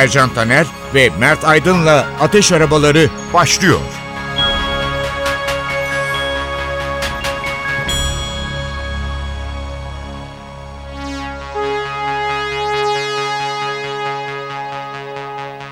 Ercan 0.00 0.34
Taner 0.34 0.66
ve 0.94 1.10
Mert 1.18 1.44
Aydın'la 1.44 2.06
Ateş 2.20 2.52
Arabaları 2.52 3.08
başlıyor. 3.34 3.80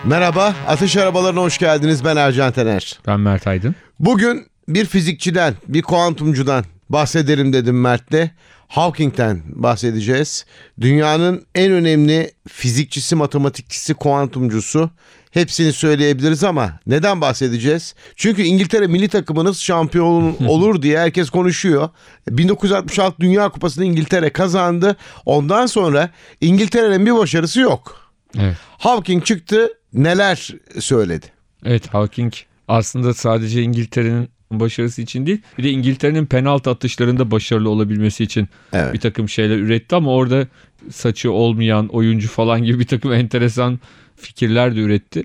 Merhaba, 0.04 0.54
Ateş 0.66 0.96
Arabalarına 0.96 1.40
hoş 1.40 1.58
geldiniz. 1.58 2.04
Ben 2.04 2.16
Ercan 2.16 2.52
Tener. 2.52 2.98
Ben 3.06 3.20
Mert 3.20 3.46
Aydın. 3.46 3.74
Bugün 4.00 4.46
bir 4.68 4.84
fizikçiden, 4.84 5.54
bir 5.68 5.82
kuantumcudan 5.82 6.64
bahsedelim 6.88 7.52
dedim 7.52 7.80
Mert'le. 7.80 8.30
Hawking'den 8.68 9.42
bahsedeceğiz. 9.46 10.46
Dünyanın 10.80 11.46
en 11.54 11.72
önemli 11.72 12.30
fizikçisi, 12.48 13.16
matematikçisi, 13.16 13.94
kuantumcusu. 13.94 14.90
Hepsini 15.30 15.72
söyleyebiliriz 15.72 16.44
ama 16.44 16.80
neden 16.86 17.20
bahsedeceğiz? 17.20 17.94
Çünkü 18.16 18.42
İngiltere 18.42 18.86
milli 18.86 19.08
takımınız 19.08 19.58
şampiyon 19.58 20.36
olur 20.46 20.82
diye 20.82 20.98
herkes 20.98 21.30
konuşuyor. 21.30 21.88
1966 22.28 23.20
Dünya 23.20 23.48
Kupası'nı 23.48 23.84
İngiltere 23.84 24.30
kazandı. 24.30 24.96
Ondan 25.26 25.66
sonra 25.66 26.10
İngiltere'nin 26.40 27.06
bir 27.06 27.14
başarısı 27.14 27.60
yok. 27.60 28.12
Evet. 28.38 28.56
Hawking 28.78 29.24
çıktı 29.24 29.68
neler 29.92 30.54
söyledi. 30.78 31.26
Evet 31.64 31.94
Hawking 31.94 32.32
aslında 32.68 33.14
sadece 33.14 33.62
İngiltere'nin 33.62 34.28
başarısı 34.50 35.02
için 35.02 35.26
değil 35.26 35.40
bir 35.58 35.64
de 35.64 35.70
İngiltere'nin 35.70 36.26
penaltı 36.26 36.70
atışlarında 36.70 37.30
başarılı 37.30 37.70
olabilmesi 37.70 38.24
için 38.24 38.48
Evet. 38.72 38.94
bir 38.94 39.00
takım 39.00 39.28
şeyler 39.28 39.56
üretti 39.58 39.96
ama 39.96 40.10
orada 40.14 40.46
saçı 40.90 41.32
olmayan 41.32 41.88
oyuncu 41.88 42.28
falan 42.28 42.64
gibi 42.64 42.78
bir 42.78 42.86
takım 42.86 43.12
enteresan 43.22 43.80
fikirler 44.16 44.76
de 44.76 44.80
üretti. 44.80 45.24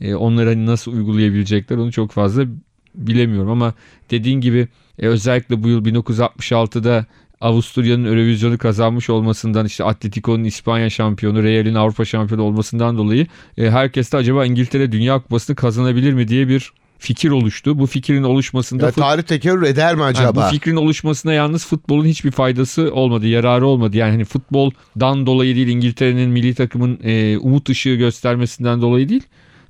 E, 0.00 0.14
onları 0.14 0.48
hani 0.48 0.66
nasıl 0.66 0.92
uygulayabilecekler 0.92 1.76
onu 1.76 1.92
çok 1.92 2.12
fazla 2.12 2.44
bilemiyorum 2.94 3.50
ama 3.50 3.74
dediğin 4.10 4.40
gibi 4.40 4.68
e, 4.98 5.06
özellikle 5.06 5.62
bu 5.62 5.68
yıl 5.68 5.84
1966'da 5.84 7.06
Avusturya'nın 7.40 8.04
Eurovizyonu 8.04 8.58
kazanmış 8.58 9.10
olmasından 9.10 9.66
işte 9.66 9.84
Atletico'nun 9.84 10.44
İspanya 10.44 10.90
şampiyonu, 10.90 11.42
Real'in 11.42 11.74
Avrupa 11.74 12.04
şampiyonu 12.04 12.42
olmasından 12.42 12.98
dolayı 12.98 13.26
e, 13.58 13.70
herkes 13.70 14.12
de 14.12 14.16
acaba 14.16 14.46
İngiltere 14.46 14.92
Dünya 14.92 15.18
Kupası'nı 15.22 15.56
kazanabilir 15.56 16.12
mi 16.12 16.28
diye 16.28 16.48
bir 16.48 16.72
fikir 17.06 17.30
oluştu. 17.30 17.78
Bu 17.78 17.86
fikrin 17.86 18.22
oluşmasında 18.22 18.86
Ya 18.86 18.92
tarih 18.92 19.22
tekerrür 19.22 19.62
eder 19.62 19.94
mi 19.94 20.00
yani 20.00 20.10
acaba? 20.10 20.46
bu 20.46 20.50
fikrin 20.54 20.76
oluşmasına 20.76 21.32
yalnız 21.32 21.66
futbolun 21.66 22.04
hiçbir 22.04 22.30
faydası 22.30 22.90
olmadı, 22.94 23.26
yararı 23.26 23.66
olmadı. 23.66 23.96
Yani 23.96 24.10
hani 24.10 24.24
futboldan 24.24 25.26
dolayı 25.26 25.56
değil, 25.56 25.68
İngiltere'nin 25.68 26.30
milli 26.30 26.54
takımın 26.54 26.98
e, 27.04 27.38
umut 27.38 27.68
ışığı 27.68 27.94
göstermesinden 27.94 28.80
dolayı 28.82 29.08
değil. 29.08 29.22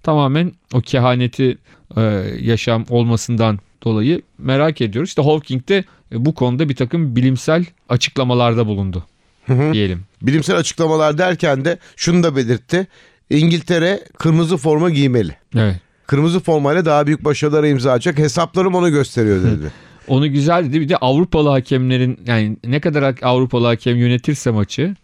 Tamamen 0.03 0.53
o 0.75 0.81
kehaneti 0.81 1.59
e, 1.97 2.01
yaşam 2.41 2.85
olmasından 2.89 3.59
dolayı 3.85 4.23
merak 4.39 4.81
ediyoruz. 4.81 5.09
İşte 5.09 5.23
Hawking 5.23 5.69
de 5.69 5.85
e, 6.13 6.25
bu 6.25 6.35
konuda 6.35 6.69
bir 6.69 6.77
takım 6.77 7.17
bilimsel 7.17 7.65
açıklamalarda 7.89 8.67
bulundu 8.67 9.05
diyelim. 9.49 10.03
Bilimsel 10.23 10.57
açıklamalar 10.57 11.19
derken 11.19 11.65
de 11.65 11.79
şunu 11.97 12.23
da 12.23 12.37
belirtti. 12.37 12.87
İngiltere 13.31 14.01
kırmızı 14.19 14.57
forma 14.57 14.91
giymeli. 14.91 15.37
Evet. 15.57 15.77
Kırmızı 16.07 16.41
formayla 16.41 16.85
daha 16.85 17.07
büyük 17.07 17.25
başarılara 17.25 17.69
imza 17.69 17.93
atacak. 17.93 18.19
Hesaplarım 18.19 18.75
onu 18.75 18.91
gösteriyor 18.91 19.43
dedi. 19.43 19.73
Onu 20.09 20.33
güzel 20.33 20.65
dedi. 20.65 20.81
Bir 20.81 20.89
de 20.89 20.97
Avrupalı 20.97 21.49
hakemlerin 21.49 22.21
yani 22.27 22.57
ne 22.65 22.81
kadar 22.81 23.15
Avrupalı 23.23 23.67
hakem 23.67 23.97
yönetirse 23.97 24.51
maçı 24.51 24.95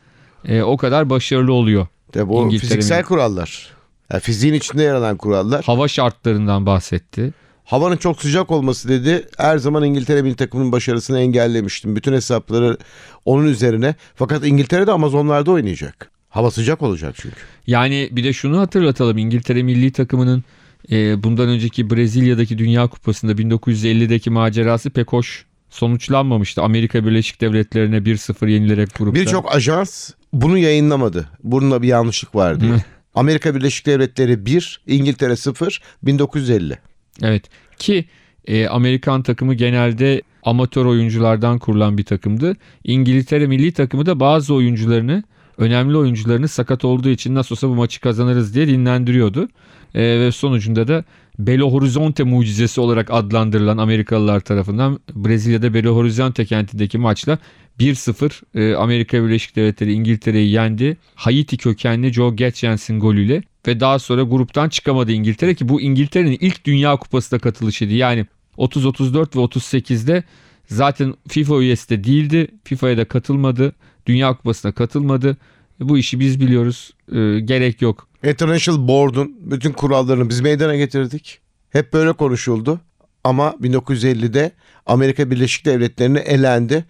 e, 0.44 0.62
o 0.62 0.76
kadar 0.76 1.10
başarılı 1.10 1.52
oluyor. 1.52 1.86
De 2.14 2.28
bu 2.28 2.50
fiziksel 2.50 3.02
kurallar. 3.02 3.68
Yani 4.12 4.20
fiziğin 4.20 4.54
içinde 4.54 4.82
yer 4.82 4.94
alan 4.94 5.16
kurallar. 5.16 5.64
Hava 5.64 5.88
şartlarından 5.88 6.66
bahsetti. 6.66 7.32
Havanın 7.64 7.96
çok 7.96 8.22
sıcak 8.22 8.50
olması 8.50 8.88
dedi. 8.88 9.28
Her 9.38 9.58
zaman 9.58 9.84
İngiltere 9.84 10.22
milli 10.22 10.36
takımının 10.36 10.72
başarısını 10.72 11.20
engellemiştim. 11.20 11.96
Bütün 11.96 12.12
hesapları 12.12 12.76
onun 13.24 13.46
üzerine. 13.46 13.94
Fakat 14.14 14.46
İngiltere 14.46 14.86
de 14.86 14.92
Amazonlarda 14.92 15.50
oynayacak. 15.50 16.10
Hava 16.28 16.50
sıcak 16.50 16.82
olacak 16.82 17.14
çünkü. 17.18 17.36
Yani 17.66 18.08
bir 18.12 18.24
de 18.24 18.32
şunu 18.32 18.60
hatırlatalım. 18.60 19.18
İngiltere 19.18 19.62
milli 19.62 19.92
takımının 19.92 20.44
e, 20.90 21.22
bundan 21.22 21.48
önceki 21.48 21.90
Brezilya'daki 21.90 22.58
Dünya 22.58 22.86
Kupası'nda 22.86 23.32
1950'deki 23.32 24.30
macerası 24.30 24.90
pek 24.90 25.12
hoş 25.12 25.46
sonuçlanmamıştı. 25.70 26.62
Amerika 26.62 27.06
Birleşik 27.06 27.40
Devletleri'ne 27.40 27.96
1-0 27.96 28.50
yenilerek 28.50 28.88
grupta. 28.98 29.20
Birçok 29.20 29.54
ajans 29.54 30.10
bunu 30.32 30.58
yayınlamadı. 30.58 31.28
Bununla 31.44 31.82
bir 31.82 31.88
yanlışlık 31.88 32.34
var 32.34 32.60
diye. 32.60 32.72
Amerika 33.14 33.54
Birleşik 33.54 33.86
Devletleri 33.86 34.46
1, 34.46 34.80
İngiltere 34.86 35.36
0, 35.36 35.82
1950. 36.02 36.78
Evet 37.22 37.44
ki 37.78 38.04
e, 38.46 38.66
Amerikan 38.66 39.22
takımı 39.22 39.54
genelde 39.54 40.22
amatör 40.42 40.84
oyunculardan 40.84 41.58
kurulan 41.58 41.98
bir 41.98 42.04
takımdı. 42.04 42.56
İngiltere 42.84 43.46
milli 43.46 43.72
takımı 43.72 44.06
da 44.06 44.20
bazı 44.20 44.54
oyuncularını 44.54 45.22
önemli 45.58 45.96
oyuncularını 45.96 46.48
sakat 46.48 46.84
olduğu 46.84 47.08
için 47.08 47.34
nasıl 47.34 47.54
olsa 47.54 47.68
bu 47.68 47.74
maçı 47.74 48.00
kazanırız 48.00 48.54
diye 48.54 48.68
dinlendiriyordu. 48.68 49.48
E, 49.94 50.02
ve 50.02 50.32
sonucunda 50.32 50.88
da 50.88 51.04
Belo 51.38 51.72
Horizonte 51.72 52.22
mucizesi 52.22 52.80
olarak 52.80 53.10
adlandırılan 53.10 53.78
Amerikalılar 53.78 54.40
tarafından 54.40 55.00
Brezilya'da 55.14 55.74
Belo 55.74 55.96
Horizonte 55.96 56.44
kentindeki 56.44 56.98
maçla 56.98 57.38
1-0 57.80 58.42
e, 58.54 58.76
Amerika 58.76 59.24
Birleşik 59.24 59.56
Devletleri 59.56 59.92
İngiltere'yi 59.92 60.50
yendi. 60.50 60.96
Haiti 61.14 61.56
kökenli 61.56 62.12
Joe 62.12 62.34
Getjens'in 62.34 63.00
golüyle 63.00 63.42
ve 63.66 63.80
daha 63.80 63.98
sonra 63.98 64.22
gruptan 64.22 64.68
çıkamadı 64.68 65.12
İngiltere 65.12 65.54
ki 65.54 65.68
bu 65.68 65.80
İngiltere'nin 65.80 66.38
ilk 66.40 66.64
Dünya 66.64 66.96
Kupası'na 66.96 67.38
katılışıydı. 67.38 67.94
Yani 67.94 68.26
30 68.56 68.86
34 68.86 69.36
ve 69.36 69.40
38'de 69.40 70.24
zaten 70.66 71.14
FIFA 71.28 71.60
üyesi 71.60 71.90
de 71.90 72.04
değildi. 72.04 72.48
FIFA'ya 72.64 72.96
da 72.96 73.04
katılmadı. 73.04 73.72
Dünya 74.06 74.36
Kupası'na 74.36 74.72
katılmadı. 74.72 75.36
Bu 75.80 75.98
işi 75.98 76.20
biz 76.20 76.40
biliyoruz. 76.40 76.90
E, 77.12 77.40
gerek 77.40 77.82
yok. 77.82 78.08
International 78.24 78.88
Board'un 78.88 79.36
bütün 79.40 79.72
kurallarını 79.72 80.28
biz 80.28 80.40
meydana 80.40 80.76
getirdik. 80.76 81.40
Hep 81.70 81.92
böyle 81.92 82.12
konuşuldu. 82.12 82.80
Ama 83.24 83.54
1950'de 83.62 84.52
Amerika 84.86 85.30
Birleşik 85.30 85.64
Devletleri'ne 85.64 86.18
elendi. 86.18 86.84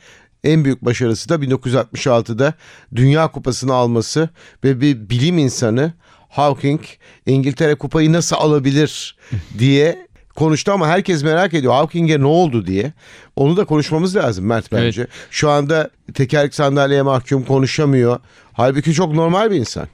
En 0.45 0.65
büyük 0.65 0.85
başarısı 0.85 1.29
da 1.29 1.35
1966'da 1.35 2.55
Dünya 2.95 3.29
Kupası'nı 3.29 3.75
alması 3.75 4.29
ve 4.65 4.81
bir 4.81 5.11
bilim 5.11 5.39
insanı 5.39 5.93
Hawking 6.29 6.81
İngiltere 7.27 7.75
kupayı 7.75 8.13
nasıl 8.13 8.37
alabilir 8.37 9.17
diye 9.59 10.07
konuştu 10.37 10.73
ama 10.73 10.89
herkes 10.89 11.23
merak 11.23 11.55
ediyor 11.55 11.73
Hawking'e 11.73 12.21
ne 12.21 12.27
oldu 12.27 12.67
diye. 12.67 12.93
Onu 13.37 13.57
da 13.57 13.65
konuşmamız 13.65 14.17
lazım 14.17 14.47
Mert 14.47 14.73
bence. 14.73 15.07
Şu 15.31 15.51
anda 15.51 15.91
tekerlek 16.15 16.55
sandalyeye 16.55 17.03
mahkum 17.03 17.45
konuşamıyor. 17.45 18.19
Halbuki 18.53 18.93
çok 18.93 19.15
normal 19.15 19.51
bir 19.51 19.57
insan. 19.57 19.89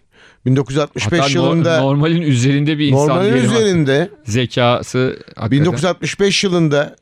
1965 0.47 1.21
Hatta 1.21 1.33
yılında 1.33 1.81
normalin 1.81 2.23
üzerinde 2.23 2.79
bir 2.79 2.87
insan 2.87 3.09
normalin 3.09 3.33
üzerinde 3.33 4.11
Zekası 4.25 5.17
hakikaten. 5.27 5.51
1965 5.51 6.45
yılında 6.45 6.97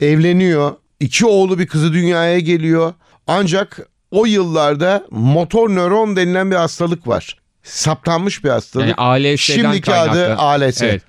evleniyor. 0.00 0.72
İki 1.00 1.26
oğlu 1.26 1.58
bir 1.58 1.66
kızı 1.66 1.92
dünyaya 1.92 2.38
geliyor. 2.38 2.94
Ancak 3.26 3.88
o 4.10 4.26
yıllarda 4.26 5.06
motor 5.10 5.70
nöron 5.70 6.16
denilen 6.16 6.50
bir 6.50 6.56
hastalık 6.56 7.08
var. 7.08 7.36
Saptanmış 7.62 8.44
bir 8.44 8.48
hastalık. 8.48 8.86
Yani 8.86 8.94
ALS'den 8.94 9.36
Şimdiki 9.36 9.94
adı 9.94 10.12
kaynaklı. 10.12 10.42
ALS. 10.42 10.82
Evet. 10.82 11.02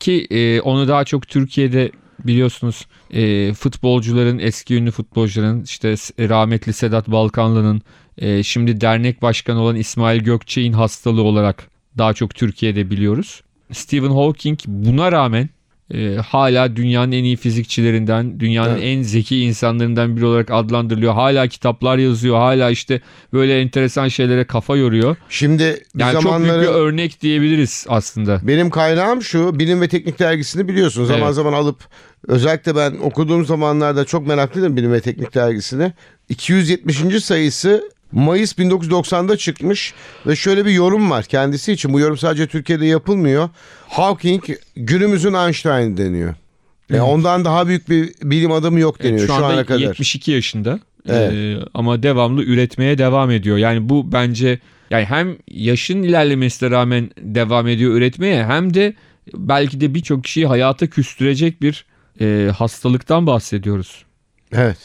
Ki 0.00 0.26
e, 0.30 0.60
onu 0.60 0.88
daha 0.88 1.04
çok 1.04 1.28
Türkiye'de 1.28 1.90
biliyorsunuz 2.24 2.86
e, 3.10 3.54
futbolcuların 3.54 4.38
eski 4.38 4.74
ünlü 4.74 4.90
futbolcuların 4.90 5.62
işte 5.62 5.94
rahmetli 6.28 6.72
Sedat 6.72 7.08
Balkanlı'nın 7.08 7.82
e, 8.18 8.42
şimdi 8.42 8.80
dernek 8.80 9.22
başkanı 9.22 9.60
olan 9.60 9.76
İsmail 9.76 10.20
Gökçe'nin 10.20 10.72
hastalığı 10.72 11.22
olarak 11.22 11.68
daha 11.98 12.14
çok 12.14 12.34
Türkiye'de 12.34 12.90
biliyoruz. 12.90 13.42
Stephen 13.72 14.10
Hawking 14.10 14.58
buna 14.66 15.12
rağmen 15.12 15.48
e, 15.94 16.16
hala 16.16 16.76
dünyanın 16.76 17.12
en 17.12 17.24
iyi 17.24 17.36
fizikçilerinden, 17.36 18.40
dünyanın 18.40 18.74
Evet. 18.74 18.82
en 18.84 19.02
zeki 19.02 19.40
insanlarından 19.40 20.16
biri 20.16 20.24
olarak 20.26 20.50
adlandırılıyor. 20.50 21.12
Hala 21.12 21.46
kitaplar 21.48 21.98
yazıyor, 21.98 22.36
hala 22.36 22.70
işte 22.70 23.00
böyle 23.32 23.60
enteresan 23.60 24.08
şeylere 24.08 24.44
kafa 24.44 24.76
yoruyor. 24.76 25.16
Şimdi 25.28 25.82
Yani 25.98 26.12
çok 26.12 26.22
zamanları 26.22 26.60
büyük 26.60 26.72
bir 26.72 26.76
örnek 26.78 27.22
diyebiliriz 27.22 27.86
aslında. 27.88 28.40
benim 28.42 28.70
kaynağım 28.70 29.22
şu 29.22 29.58
Bilim 29.58 29.80
ve 29.80 29.88
Teknik 29.88 30.18
dergisini 30.18 30.68
biliyorsun 30.68 31.04
zaman 31.04 31.22
Evet. 31.26 31.34
zaman 31.34 31.52
alıp 31.52 31.80
özellikle 32.28 32.76
ben 32.76 32.92
okuduğum 33.02 33.44
zamanlarda 33.44 34.04
çok 34.04 34.26
meraklıydım 34.26 34.76
Bilim 34.76 34.92
ve 34.92 35.00
Teknik 35.00 35.34
dergisini. 35.34 35.92
270. 36.28 37.24
sayısı 37.24 37.90
Mayıs 38.12 38.52
1990'da 38.52 39.36
çıkmış 39.36 39.94
ve 40.26 40.36
şöyle 40.36 40.64
bir 40.64 40.70
yorum 40.70 41.10
var 41.10 41.24
kendisi 41.24 41.72
için. 41.72 41.92
Bu 41.92 42.00
yorum 42.00 42.18
sadece 42.18 42.46
Türkiye'de 42.46 42.86
yapılmıyor. 42.86 43.48
Hawking 43.88 44.44
günümüzün 44.76 45.34
Einstein 45.34 45.96
deniyor. 45.96 46.34
Yani 46.90 47.00
Evet. 47.00 47.02
ondan 47.02 47.44
daha 47.44 47.68
büyük 47.68 47.88
bir 47.88 48.14
bilim 48.22 48.52
adamı 48.52 48.80
yok 48.80 49.02
deniyor 49.02 49.18
Evet, 49.18 49.30
şu, 49.30 49.36
şu 49.36 49.44
ana 49.44 49.64
kadar. 49.66 49.80
72 49.80 50.30
yaşında. 50.30 50.80
Evet. 51.08 51.32
Ee, 51.32 51.56
ama 51.74 52.02
devamlı 52.02 52.42
üretmeye 52.42 52.98
devam 52.98 53.30
ediyor. 53.30 53.56
Yani 53.56 53.88
bu 53.88 54.12
bence 54.12 54.58
yani 54.90 55.04
hem 55.04 55.36
yaşın 55.50 56.02
ilerlemesine 56.02 56.70
rağmen 56.70 57.10
devam 57.18 57.68
ediyor 57.68 57.94
üretmeye 57.94 58.44
hem 58.44 58.74
de 58.74 58.94
belki 59.34 59.80
de 59.80 59.94
birçok 59.94 60.24
kişiyi 60.24 60.46
hayata 60.46 60.86
küstürecek 60.86 61.62
bir 61.62 61.86
e, 62.20 62.50
hastalıktan 62.58 63.26
bahsediyoruz. 63.26 64.04
Evet. 64.52 64.78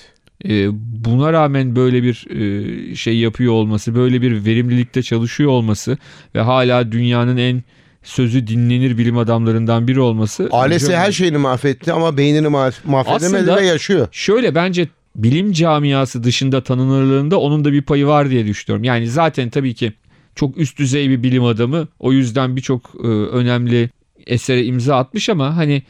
E, 0.45 0.67
buna 1.05 1.33
rağmen 1.33 1.75
böyle 1.75 2.03
bir 2.03 2.27
e, 2.29 2.95
şey 2.95 3.17
yapıyor 3.17 3.53
olması, 3.53 3.95
böyle 3.95 4.21
bir 4.21 4.45
verimlilikte 4.45 5.03
çalışıyor 5.03 5.49
olması 5.49 5.97
ve 6.35 6.41
hala 6.41 6.91
dünyanın 6.91 7.37
en 7.37 7.63
sözü 8.03 8.47
dinlenir 8.47 8.97
bilim 8.97 9.17
adamlarından 9.17 9.87
biri 9.87 9.99
olması. 9.99 10.49
Ailesi 10.51 10.95
her 10.95 11.11
şeyini 11.11 11.37
mahvetti 11.37 11.93
ama 11.93 12.17
beynini 12.17 12.47
ma- 12.47 12.73
mahvedemedi 12.85 13.55
ve 13.55 13.65
yaşıyor. 13.65 14.07
Şöyle 14.11 14.55
bence 14.55 14.87
bilim 15.15 15.51
camiası 15.51 16.23
dışında 16.23 16.63
tanınırlığında 16.63 17.39
onun 17.39 17.65
da 17.65 17.71
bir 17.71 17.81
payı 17.81 18.07
var 18.07 18.29
diye 18.29 18.45
düşünüyorum. 18.45 18.83
Yani 18.83 19.07
zaten 19.07 19.49
tabii 19.49 19.73
ki 19.73 19.93
çok 20.35 20.57
üst 20.57 20.79
düzey 20.79 21.09
bir 21.09 21.23
bilim 21.23 21.43
adamı. 21.43 21.87
O 21.99 22.13
yüzden 22.13 22.55
birçok 22.55 22.91
e, 23.03 23.07
önemli 23.07 23.89
esere 24.27 24.65
imza 24.65 24.97
atmış 24.97 25.29
ama 25.29 25.57
hani 25.57 25.83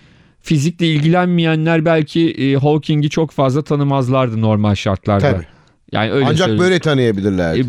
fizikle 0.48 0.88
ilgilenmeyenler 0.88 1.86
belki 1.86 2.32
e, 2.32 2.56
Hawking'i 2.56 3.10
çok 3.10 3.32
fazla 3.32 3.62
tanımazlardı 3.62 4.42
normal 4.42 4.76
şartlarda. 4.76 5.32
Tabii. 5.32 5.46
Yani 5.92 6.12
öyle 6.12 6.26
Ancak 6.26 6.38
söyleyeyim. 6.38 6.64
böyle 6.64 6.80
tanıyabilirlerdi. 6.80 7.60
E, 7.60 7.64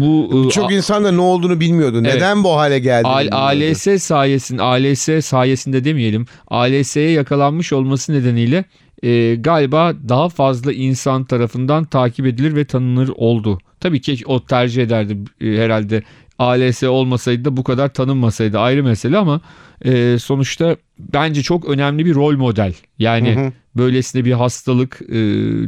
bu 0.00 0.46
e, 0.46 0.50
Çok 0.50 0.72
insan 0.72 1.04
da 1.04 1.12
ne 1.12 1.20
olduğunu 1.20 1.60
bilmiyordu. 1.60 2.00
Evet. 2.04 2.14
Neden 2.14 2.44
bu 2.44 2.50
hale 2.56 2.78
geldi? 2.78 3.08
Al- 3.08 3.28
ALS 3.32 4.02
sayesinde 4.02 4.62
ALS 4.62 5.24
sayesinde 5.24 5.84
demeyelim 5.84 6.26
ALS'ye 6.48 7.10
yakalanmış 7.10 7.72
olması 7.72 8.12
nedeniyle 8.12 8.64
e, 9.02 9.34
galiba 9.34 9.92
daha 10.08 10.28
fazla 10.28 10.72
insan 10.72 11.24
tarafından 11.24 11.84
takip 11.84 12.26
edilir 12.26 12.56
ve 12.56 12.64
tanınır 12.64 13.08
oldu. 13.08 13.58
Tabii 13.80 14.00
ki 14.00 14.16
o 14.26 14.44
tercih 14.44 14.82
ederdi 14.82 15.16
e, 15.40 15.46
herhalde 15.46 16.02
ALS 16.38 16.82
olmasaydı 16.82 17.44
da 17.44 17.56
bu 17.56 17.64
kadar 17.64 17.88
tanınmasaydı 17.88 18.58
ayrı 18.58 18.84
mesele 18.84 19.16
ama 19.18 19.40
e, 19.84 20.16
sonuçta 20.18 20.76
bence 20.98 21.42
çok 21.42 21.68
önemli 21.68 22.06
bir 22.06 22.14
rol 22.14 22.36
model. 22.36 22.74
Yani 22.98 23.36
Hı 23.36 23.40
hı. 23.40 23.52
böylesine 23.76 24.24
bir 24.24 24.32
hastalık 24.32 25.00
e, 25.08 25.14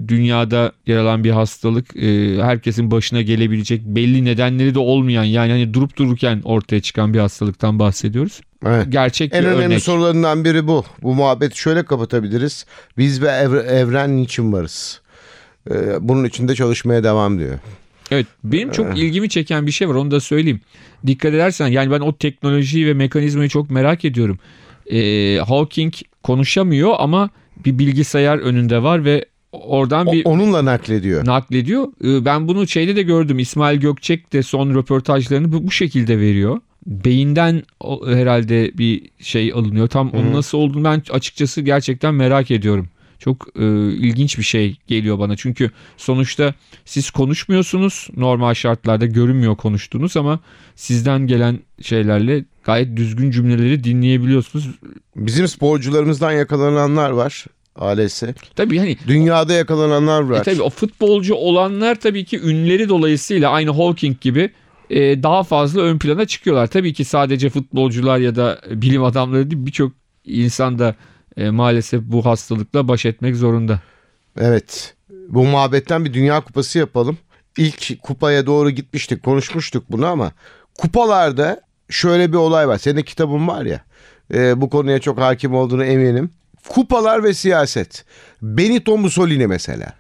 dünyada 0.08 0.72
yer 0.86 0.96
alan 0.96 1.24
bir 1.24 1.30
hastalık 1.30 1.96
e, 1.96 2.36
herkesin 2.42 2.90
başına 2.90 3.22
gelebilecek 3.22 3.82
belli 3.84 4.24
nedenleri 4.24 4.74
de 4.74 4.78
olmayan 4.78 5.24
yani 5.24 5.50
hani 5.52 5.74
durup 5.74 5.96
dururken 5.96 6.40
ortaya 6.44 6.80
çıkan 6.80 7.14
bir 7.14 7.18
hastalıktan 7.18 7.78
bahsediyoruz. 7.78 8.40
Evet. 8.66 8.86
Gerçek 8.88 9.34
En 9.34 9.42
bir 9.44 9.48
önemli 9.48 9.64
örnek. 9.64 9.82
sorularından 9.82 10.44
biri 10.44 10.66
bu. 10.66 10.84
Bu 11.02 11.14
muhabbeti 11.14 11.58
şöyle 11.58 11.82
kapatabiliriz. 11.84 12.66
Biz 12.98 13.22
ve 13.22 13.26
evre- 13.26 13.66
evren 13.66 14.16
niçin 14.16 14.52
varız? 14.52 15.00
Ee, 15.70 15.74
bunun 16.00 16.24
için 16.24 16.48
de 16.48 16.54
çalışmaya 16.54 17.04
devam 17.04 17.38
diyor. 17.38 17.58
Evet 18.10 18.26
benim 18.44 18.70
çok 18.70 18.98
ilgimi 18.98 19.28
çeken 19.28 19.66
bir 19.66 19.72
şey 19.72 19.88
var 19.88 19.94
onu 19.94 20.10
da 20.10 20.20
söyleyeyim. 20.20 20.60
Dikkat 21.06 21.34
edersen 21.34 21.66
yani 21.66 21.90
ben 21.90 22.00
o 22.00 22.16
teknolojiyi 22.16 22.86
ve 22.86 22.94
mekanizmayı 22.94 23.48
çok 23.48 23.70
merak 23.70 24.04
ediyorum. 24.04 24.38
Ee, 24.92 25.38
Hawking 25.48 25.94
konuşamıyor 26.22 26.94
ama 26.98 27.30
bir 27.64 27.78
bilgisayar 27.78 28.38
önünde 28.38 28.82
var 28.82 29.04
ve 29.04 29.24
oradan 29.52 30.12
bir 30.12 30.24
onunla 30.24 30.64
naklediyor. 30.64 31.26
naklediyor. 31.26 31.88
Ee, 32.04 32.24
Ben 32.24 32.48
bunu 32.48 32.68
şeyde 32.68 32.96
de 32.96 33.02
gördüm. 33.02 33.38
İsmail 33.38 33.80
Gökçek 33.80 34.32
de 34.32 34.42
son 34.42 34.74
röportajlarını 34.74 35.52
bu, 35.52 35.66
bu 35.66 35.70
şekilde 35.70 36.18
veriyor. 36.18 36.58
Beyinden 36.86 37.62
herhalde 38.06 38.78
bir 38.78 39.02
şey 39.18 39.52
alınıyor. 39.52 39.88
Tam 39.88 40.10
onun 40.10 40.32
nasıl 40.32 40.58
olduğunu 40.58 40.84
ben 40.84 41.02
açıkçası 41.10 41.60
gerçekten 41.60 42.14
merak 42.14 42.50
ediyorum. 42.50 42.88
Çok 43.20 43.46
e, 43.58 43.64
ilginç 43.92 44.38
bir 44.38 44.42
şey 44.42 44.76
geliyor 44.86 45.18
bana. 45.18 45.36
Çünkü 45.36 45.70
sonuçta 45.96 46.54
siz 46.84 47.10
konuşmuyorsunuz. 47.10 48.08
Normal 48.16 48.54
şartlarda 48.54 49.06
görünmüyor 49.06 49.56
konuştuğunuz 49.56 50.16
ama 50.16 50.40
sizden 50.74 51.26
gelen 51.26 51.58
şeylerle 51.82 52.44
gayet 52.64 52.96
düzgün 52.96 53.30
cümleleri 53.30 53.84
dinleyebiliyorsunuz. 53.84 54.70
Bizim 55.16 55.48
sporcularımızdan 55.48 56.32
yakalananlar 56.32 57.10
var. 57.10 57.46
ALS. 57.76 58.22
Tabii 58.56 58.78
hani 58.78 58.96
Dünyada 59.06 59.52
yakalananlar 59.52 60.20
var. 60.20 60.40
E 60.40 60.42
tabii 60.42 60.62
o 60.62 60.70
futbolcu 60.70 61.34
olanlar 61.34 61.94
tabii 61.94 62.24
ki 62.24 62.40
ünleri 62.40 62.88
dolayısıyla 62.88 63.50
aynı 63.50 63.70
Hawking 63.70 64.20
gibi 64.20 64.50
e, 64.90 65.22
daha 65.22 65.42
fazla 65.42 65.80
ön 65.80 65.98
plana 65.98 66.24
çıkıyorlar. 66.26 66.66
Tabii 66.66 66.92
ki 66.92 67.04
sadece 67.04 67.50
futbolcular 67.50 68.18
ya 68.18 68.36
da 68.36 68.60
bilim 68.70 69.04
adamları 69.04 69.50
değil 69.50 69.66
birçok 69.66 69.92
insan 70.24 70.78
da 70.78 70.94
e, 71.36 71.50
maalesef 71.50 72.02
bu 72.02 72.24
hastalıkla 72.24 72.88
baş 72.88 73.06
etmek 73.06 73.36
zorunda. 73.36 73.80
Evet. 74.40 74.94
Bu 75.28 75.44
muhabbetten 75.44 76.04
bir 76.04 76.14
dünya 76.14 76.40
kupası 76.40 76.78
yapalım. 76.78 77.18
İlk 77.58 78.02
kupaya 78.02 78.46
doğru 78.46 78.70
gitmiştik, 78.70 79.22
konuşmuştuk 79.22 79.84
bunu 79.90 80.06
ama 80.06 80.32
kupalarda 80.78 81.60
şöyle 81.88 82.32
bir 82.32 82.36
olay 82.36 82.68
var. 82.68 82.78
Senin 82.78 83.02
kitabın 83.02 83.48
var 83.48 83.64
ya. 83.64 83.80
e, 84.34 84.60
bu 84.60 84.70
konuya 84.70 84.98
çok 84.98 85.18
hakim 85.18 85.54
olduğunu 85.54 85.84
eminim. 85.84 86.30
Kupalar 86.68 87.24
ve 87.24 87.34
siyaset. 87.34 88.04
Benito 88.42 88.98
Mussolini 88.98 89.46
mesela. 89.46 89.92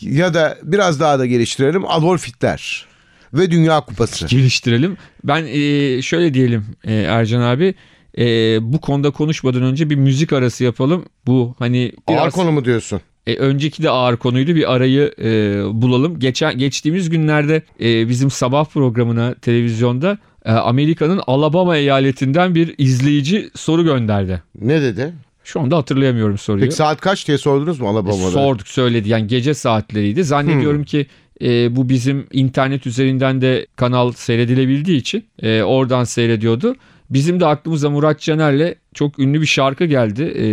Ya 0.00 0.34
da 0.34 0.58
biraz 0.62 1.00
daha 1.00 1.18
da 1.18 1.26
geliştirelim 1.26 1.86
Adolf 1.86 2.28
Hitler 2.28 2.86
ve 3.34 3.50
Dünya 3.50 3.80
Kupası. 3.80 4.26
Geliştirelim. 4.26 4.96
Ben 5.24 5.44
e, 5.46 6.02
şöyle 6.02 6.34
diyelim 6.34 6.66
e, 6.84 6.94
Ercan 6.94 7.40
abi 7.40 7.74
e, 8.18 8.24
bu 8.72 8.80
konuda 8.80 9.10
konuşmadan 9.10 9.62
önce 9.62 9.90
bir 9.90 9.96
müzik 9.96 10.32
arası 10.32 10.64
yapalım. 10.64 11.04
Bu 11.26 11.54
hani 11.58 11.92
biraz... 12.08 12.22
Ağır 12.22 12.30
konu 12.30 12.52
mu 12.52 12.64
diyorsun? 12.64 13.00
E, 13.26 13.36
önceki 13.36 13.82
de 13.82 13.90
ağır 13.90 14.16
konuydu. 14.16 14.54
Bir 14.54 14.74
arayı 14.74 15.14
e, 15.22 15.62
bulalım. 15.72 16.18
Geçen 16.18 16.58
geçtiğimiz 16.58 17.10
günlerde 17.10 17.62
e, 17.80 18.08
bizim 18.08 18.30
sabah 18.30 18.64
programına 18.64 19.34
televizyonda 19.34 20.18
e, 20.44 20.52
Amerika'nın 20.52 21.20
Alabama 21.26 21.76
eyaletinden 21.76 22.54
bir 22.54 22.74
izleyici 22.78 23.50
soru 23.54 23.84
gönderdi. 23.84 24.42
Ne 24.60 24.82
dedi? 24.82 25.12
Şu 25.44 25.60
anda 25.60 25.76
hatırlayamıyorum 25.76 26.38
soruyu. 26.38 26.64
Peki 26.64 26.74
saat 26.74 27.00
kaç 27.00 27.26
diye 27.28 27.38
sordunuz 27.38 27.80
mu 27.80 27.86
E, 27.86 27.90
Alabama'da? 27.90 28.30
Sorduk 28.30 28.68
söyledi 28.68 29.08
yani 29.08 29.26
gece 29.26 29.54
saatleriydi. 29.54 30.24
Zannediyorum 30.24 30.84
ki 30.84 31.06
e, 31.42 31.76
bu 31.76 31.88
bizim 31.88 32.26
internet 32.32 32.86
üzerinden 32.86 33.40
de 33.40 33.66
kanal 33.76 34.12
seyredilebildiği 34.12 34.98
için 34.98 35.24
e, 35.42 35.62
oradan 35.62 36.04
seyrediyordu. 36.04 36.74
Bizim 37.10 37.40
de 37.40 37.46
aklımıza 37.46 37.90
Murat 37.90 38.20
Caner'le 38.20 38.74
çok 38.94 39.18
ünlü 39.18 39.40
bir 39.40 39.46
şarkı 39.46 39.84
geldi. 39.84 40.22
E, 40.22 40.44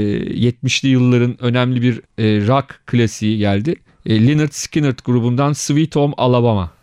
70'li 0.49 0.89
yılların 0.89 1.43
önemli 1.43 1.81
bir 1.81 1.95
e, 1.97 2.47
rock 2.47 2.81
klasiği 2.85 3.37
geldi. 3.37 3.75
E, 4.05 4.27
Lynyrd 4.27 4.51
Skynyrd 4.51 4.99
grubundan 5.05 5.53
Sweet 5.53 5.95
Home 5.95 6.13
Alabama. 6.17 6.76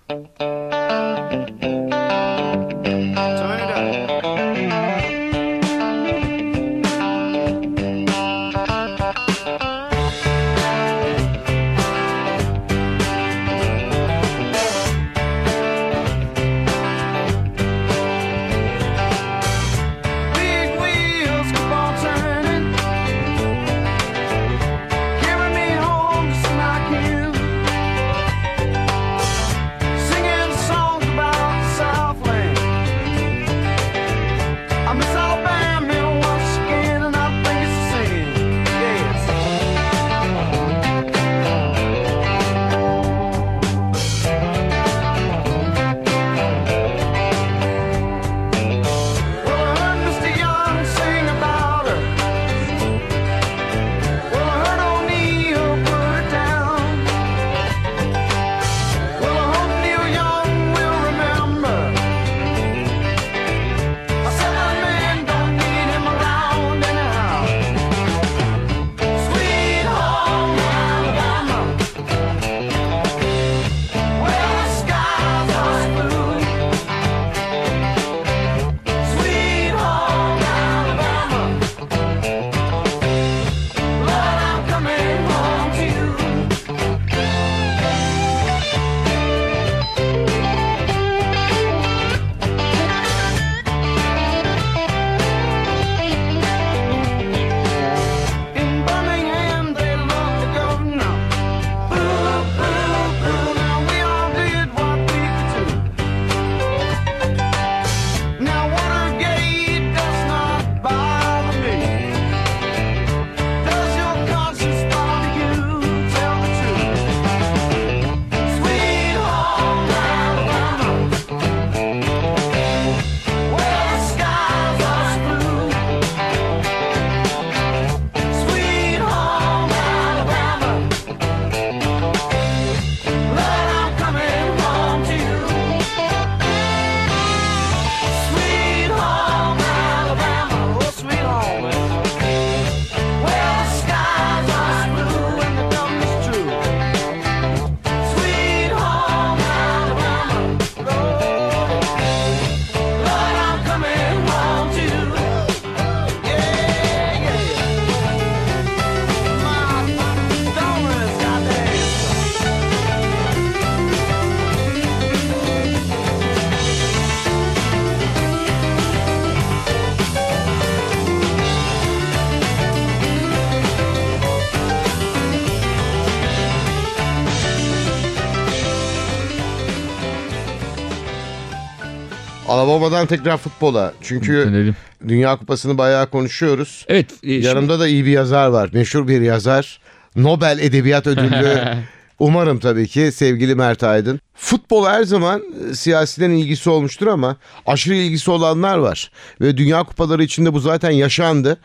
Alabama'dan 182.49 183.07
tekrar 183.07 183.37
futbola. 183.37 183.93
Çünkü 184.03 184.33
Dönelim. 184.33 184.77
Dünya 185.09 185.37
Kupası'nı 185.37 185.79
bayağı 185.79 186.11
konuşuyoruz. 186.11 186.85
Evet. 186.89 187.11
e, 187.13 187.17
şimdi- 187.29 187.47
Yanımda 187.47 187.81
da 187.81 187.89
iyi 187.89 188.05
bir 188.05 188.11
yazar 188.11 188.49
var. 188.49 188.71
Meşhur 188.73 189.09
bir 189.09 189.21
yazar. 189.21 189.81
Nobel 190.17 190.59
Edebiyat 190.63 191.07
Ödüllü. 191.07 191.63
Umarım 192.19 192.59
tabii 192.59 192.89
ki 192.89 193.13
sevgili 193.13 193.55
Mert 193.55 193.83
Aydın. 193.83 194.21
Futbol 194.35 194.87
her 194.87 195.03
zaman 195.05 195.43
siyasiden 195.75 196.31
ilgisi 196.31 196.71
olmuştur 196.71 197.07
ama 197.07 197.37
aşırı 197.67 197.95
ilgisi 197.95 198.31
olanlar 198.31 198.79
var. 198.79 199.11
Ve 199.41 199.57
Dünya 199.57 199.83
Kupaları 199.83 200.25
içinde 200.25 200.53
bu 200.53 200.61
zaten 200.61 200.91
yaşandı. 200.91 201.57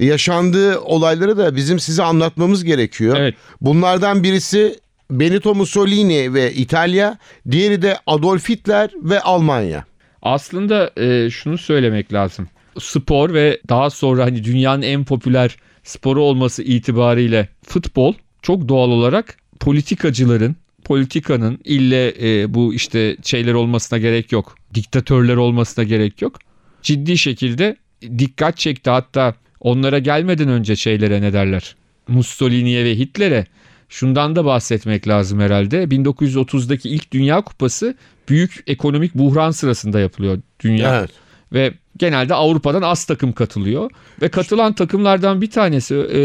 Yaşandığı 0.00 0.80
olayları 0.80 1.36
da 1.38 1.56
bizim 1.56 1.78
size 1.80 2.02
anlatmamız 2.02 2.64
gerekiyor. 2.64 3.16
Evet. 3.20 3.34
Bunlardan 3.60 4.22
birisi 4.22 4.78
Benito 5.10 5.54
Mussolini 5.54 6.34
ve 6.34 6.52
İtalya, 6.54 7.18
diğeri 7.50 7.82
de 7.82 7.98
Adolf 8.06 8.48
Hitler 8.48 8.90
ve 9.02 9.20
Almanya. 9.20 9.84
Aslında 10.22 10.90
e, 10.96 11.30
şunu 11.30 11.58
söylemek 11.58 12.12
lazım. 12.12 12.48
Spor 12.78 13.34
ve 13.34 13.60
daha 13.68 13.90
sonra 13.90 14.24
hani 14.24 14.44
dünyanın 14.44 14.82
en 14.82 15.04
popüler 15.04 15.56
sporu 15.82 16.22
olması 16.22 16.62
itibariyle 16.62 17.48
futbol 17.62 18.14
çok 18.42 18.68
doğal 18.68 18.90
olarak 18.90 19.36
politikacıların, 19.60 20.56
politikanın 20.84 21.58
ille 21.64 22.14
e, 22.22 22.54
bu 22.54 22.74
işte 22.74 23.16
şeyler 23.22 23.54
olmasına 23.54 23.98
gerek 23.98 24.32
yok. 24.32 24.54
Diktatörler 24.74 25.36
olmasına 25.36 25.84
gerek 25.84 26.22
yok. 26.22 26.38
Ciddi 26.82 27.18
şekilde 27.18 27.76
dikkat 28.18 28.56
çekti 28.56 28.90
hatta 28.90 29.34
onlara 29.60 29.98
gelmeden 29.98 30.48
önce 30.48 30.76
şeylere 30.76 31.22
ne 31.22 31.32
derler? 31.32 31.76
Mussolini'ye 32.08 32.84
ve 32.84 32.98
Hitler'e 32.98 33.46
şundan 33.90 34.36
da 34.36 34.44
bahsetmek 34.44 35.08
lazım 35.08 35.40
herhalde. 35.40 35.84
1930'daki 35.84 36.88
ilk 36.88 37.12
Dünya 37.12 37.40
Kupası 37.40 37.94
büyük 38.28 38.64
ekonomik 38.66 39.14
buhran 39.14 39.50
sırasında 39.50 40.00
yapılıyor 40.00 40.38
dünya. 40.60 40.98
Evet. 40.98 41.10
Ve 41.52 41.74
genelde 41.96 42.34
Avrupa'dan 42.34 42.82
az 42.82 43.04
takım 43.04 43.32
katılıyor. 43.32 43.90
Ve 44.22 44.28
katılan 44.28 44.72
takımlardan 44.72 45.40
bir 45.42 45.50
tanesi 45.50 45.94
e, 45.94 46.20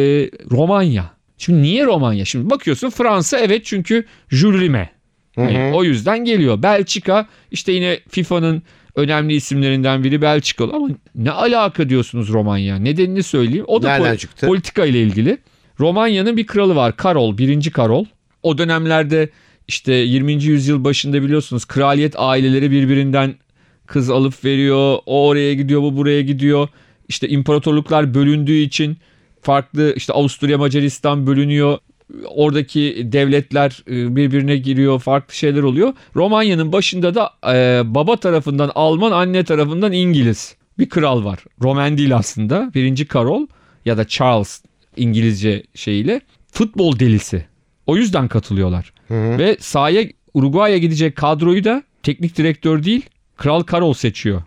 Romanya. 0.51 1.11
Şimdi 1.37 1.61
niye 1.61 1.85
Romanya? 1.85 2.25
Şimdi 2.25 2.49
bakıyorsun 2.49 2.89
Fransa 2.89 3.39
evet 3.39 3.65
çünkü 3.65 4.05
Jules 4.29 4.61
Rimet. 4.61 4.89
Yani 5.37 5.71
o 5.75 5.83
yüzden 5.83 6.25
geliyor. 6.25 6.63
Belçika 6.63 7.27
işte 7.51 7.71
yine 7.71 7.99
FIFA'nın 8.09 8.61
önemli 8.95 9.33
isimlerinden 9.33 10.03
biri 10.03 10.21
Belçikalı 10.21 10.73
ama 10.73 10.89
ne 11.15 11.31
alaka 11.31 11.89
diyorsunuz 11.89 12.29
Romanya? 12.29 12.75
Nedenini 12.75 13.23
söyleyeyim. 13.23 13.65
O 13.67 13.81
da 13.81 13.87
Nereden 13.87 14.13
pol- 14.13 14.17
çıktı? 14.17 14.47
politika 14.47 14.85
ile 14.85 15.01
ilgili. 15.01 15.37
Romanya'nın 15.79 16.37
bir 16.37 16.47
kralı 16.47 16.75
var. 16.75 16.97
Karol, 16.97 17.37
birinci 17.37 17.71
Karol. 17.71 18.05
O 18.43 18.57
dönemlerde 18.57 19.29
işte 19.67 19.93
20. 19.93 20.33
yüzyıl 20.33 20.83
başında 20.83 21.21
biliyorsunuz 21.21 21.65
kraliyet 21.65 22.13
aileleri 22.17 22.71
birbirinden 22.71 23.35
kız 23.85 24.09
alıp 24.09 24.45
veriyor. 24.45 24.97
O 25.05 25.27
oraya 25.27 25.53
gidiyor, 25.53 25.81
bu 25.81 25.97
buraya 25.97 26.21
gidiyor. 26.21 26.67
İşte 27.07 27.29
imparatorluklar 27.29 28.13
bölündüğü 28.13 28.57
için 28.57 28.97
farklı 29.41 29.93
işte 29.95 30.13
Avusturya 30.13 30.57
Macaristan 30.57 31.27
bölünüyor. 31.27 31.77
Oradaki 32.27 33.09
devletler 33.11 33.83
e, 33.87 34.15
birbirine 34.15 34.57
giriyor. 34.57 34.99
Farklı 34.99 35.35
şeyler 35.35 35.63
oluyor. 35.63 35.93
Romanya'nın 36.15 36.71
başında 36.71 37.15
da 37.15 37.31
e, 37.53 37.81
baba 37.95 38.15
tarafından 38.15 38.71
Alman, 38.75 39.11
anne 39.11 39.43
tarafından 39.43 39.91
İngiliz 39.91 40.55
bir 40.79 40.89
kral 40.89 41.25
var. 41.25 41.39
Roman 41.61 41.97
değil 41.97 42.15
aslında. 42.15 42.71
Birinci 42.75 43.07
Karol 43.07 43.47
ya 43.85 43.97
da 43.97 44.07
Charles 44.07 44.61
İngilizce 44.97 45.63
şeyiyle 45.75 46.21
futbol 46.51 46.99
delisi. 46.99 47.45
O 47.87 47.97
yüzden 47.97 48.27
katılıyorlar. 48.27 48.93
Ve 49.11 49.57
sahaya 49.59 50.03
Uruguay'a 50.33 50.77
gidecek 50.77 51.15
kadroyu 51.15 51.63
da 51.63 51.83
teknik 52.03 52.37
direktör 52.37 52.83
değil 52.83 53.05
Kral 53.37 53.61
Karol 53.61 53.93
seçiyor. 53.93 54.41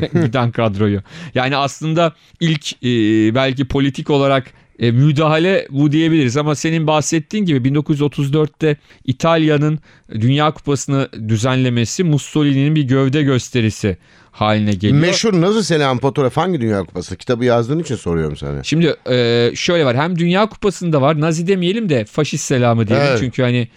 Giden 0.12 0.50
kadroyu. 0.50 1.02
Yani 1.34 1.56
aslında 1.56 2.14
ilk 2.40 2.72
e, 2.84 2.88
belki 3.34 3.64
politik 3.64 4.10
olarak 4.10 4.52
e, 4.78 4.90
müdahale 4.90 5.66
bu 5.70 5.92
diyebiliriz 5.92 6.36
ama 6.36 6.54
senin 6.54 6.86
bahsettiğin 6.86 7.44
gibi 7.44 7.68
1934'te 7.68 8.76
İtalya'nın 9.04 9.78
Dünya 10.10 10.50
Kupası'nı 10.50 11.08
düzenlemesi 11.28 12.04
Mussolini'nin 12.04 12.74
bir 12.74 12.82
gövde 12.82 13.22
gösterisi 13.22 13.96
haline 14.36 14.72
geliyor. 14.72 15.00
Meşhur 15.00 15.40
Nazı 15.40 15.64
Selam 15.64 15.98
fotoğraf 15.98 16.36
hangi 16.36 16.60
Dünya 16.60 16.84
Kupası? 16.84 17.16
Kitabı 17.16 17.44
yazdığın 17.44 17.78
için 17.78 17.96
soruyorum 17.96 18.36
sana. 18.36 18.62
Şimdi 18.62 18.94
e, 19.10 19.50
şöyle 19.54 19.84
var 19.84 19.96
hem 19.96 20.18
Dünya 20.18 20.48
Kupası'nda 20.48 21.02
var 21.02 21.20
Nazi 21.20 21.46
demeyelim 21.46 21.88
de 21.88 22.04
faşist 22.04 22.44
selamı 22.44 22.88
diyelim. 22.88 23.06
Evet. 23.08 23.18
Çünkü 23.20 23.42
hani 23.42 23.68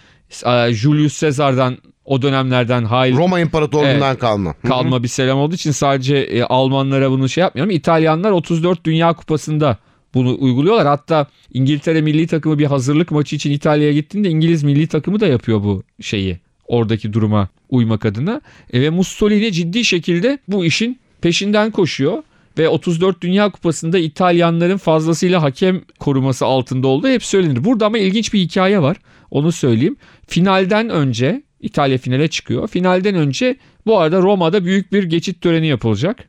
Julius 0.72 1.20
Caesar'dan 1.20 1.78
o 2.04 2.22
dönemlerden 2.22 2.84
hail 2.84 3.16
Roma 3.16 3.40
İmparatorluğu'ndan 3.40 4.16
kalma. 4.16 4.54
kalma 4.68 5.02
bir 5.02 5.08
selam 5.08 5.38
olduğu 5.38 5.54
için 5.54 5.70
sadece 5.70 6.16
e, 6.16 6.42
Almanlara 6.42 7.10
bunu 7.10 7.28
şey 7.28 7.42
yapmıyorum. 7.42 7.70
İtalyanlar 7.70 8.30
34 8.30 8.84
Dünya 8.84 9.12
Kupası'nda 9.12 9.76
bunu 10.14 10.36
uyguluyorlar. 10.40 10.86
Hatta 10.86 11.26
İngiltere 11.52 12.00
milli 12.00 12.26
takımı 12.26 12.58
bir 12.58 12.66
hazırlık 12.66 13.10
maçı 13.10 13.36
için 13.36 13.50
İtalya'ya 13.50 13.92
gittiğinde 13.92 14.28
İngiliz 14.28 14.62
milli 14.62 14.86
takımı 14.86 15.20
da 15.20 15.26
yapıyor 15.26 15.62
bu 15.62 15.82
şeyi. 16.00 16.40
Oradaki 16.70 17.12
duruma 17.12 17.48
uymak 17.70 18.04
adına. 18.04 18.40
E, 18.72 18.80
ve 18.80 18.90
Mussolini 18.90 19.52
ciddi 19.52 19.84
şekilde 19.84 20.38
bu 20.48 20.64
işin 20.64 20.98
peşinden 21.20 21.70
koşuyor. 21.70 22.22
Ve 22.58 22.68
34 22.68 23.22
Dünya 23.22 23.50
Kupası'nda 23.50 23.98
İtalyanların 23.98 24.76
fazlasıyla 24.76 25.42
hakem 25.42 25.82
koruması 25.98 26.46
altında 26.46 26.88
olduğu 26.88 27.08
hep 27.08 27.24
söylenir. 27.24 27.64
Burada 27.64 27.86
ama 27.86 27.98
ilginç 27.98 28.32
bir 28.32 28.40
hikaye 28.40 28.82
var. 28.82 28.96
Onu 29.30 29.52
söyleyeyim. 29.52 29.96
Finalden 30.26 30.88
önce 30.88 31.42
İtalya 31.60 31.98
finale 31.98 32.28
çıkıyor. 32.28 32.68
Finalden 32.68 33.14
önce 33.14 33.56
bu 33.86 33.98
arada 33.98 34.22
Roma'da 34.22 34.64
büyük 34.64 34.92
bir 34.92 35.04
geçit 35.04 35.40
töreni 35.40 35.66
yapılacak. 35.66 36.28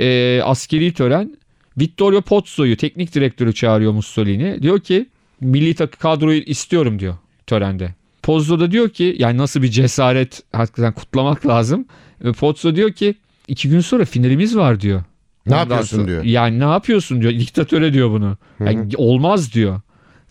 Ee, 0.00 0.40
askeri 0.44 0.92
tören. 0.92 1.36
Vittorio 1.80 2.20
Pozzo'yu 2.20 2.76
teknik 2.76 3.14
direktörü 3.14 3.52
çağırıyor 3.54 3.92
Mussolini. 3.92 4.62
Diyor 4.62 4.80
ki 4.80 5.06
milli 5.40 5.74
takı 5.74 5.98
kadroyu 5.98 6.40
istiyorum 6.40 6.98
diyor 6.98 7.14
törende. 7.46 7.99
Pozzo 8.22 8.60
da 8.60 8.70
diyor 8.70 8.88
ki 8.88 9.16
yani 9.18 9.38
nasıl 9.38 9.62
bir 9.62 9.68
cesaret 9.70 10.42
hakikaten 10.52 10.92
kutlamak 10.92 11.46
lazım. 11.46 11.84
Ve 12.24 12.32
Pozzo 12.32 12.74
diyor 12.76 12.92
ki 12.92 13.14
iki 13.48 13.68
gün 13.68 13.80
sonra 13.80 14.04
finalimiz 14.04 14.56
var 14.56 14.80
diyor. 14.80 15.02
Ne 15.46 15.52
Ondan 15.54 15.58
yapıyorsun 15.60 15.96
sonra- 15.96 16.08
diyor. 16.08 16.24
Yani 16.24 16.60
ne 16.60 16.64
yapıyorsun 16.64 17.20
diyor. 17.20 17.32
Diktatöre 17.32 17.92
diyor 17.92 18.10
bunu. 18.10 18.36
Yani 18.60 18.88
olmaz 18.96 19.54
diyor. 19.54 19.80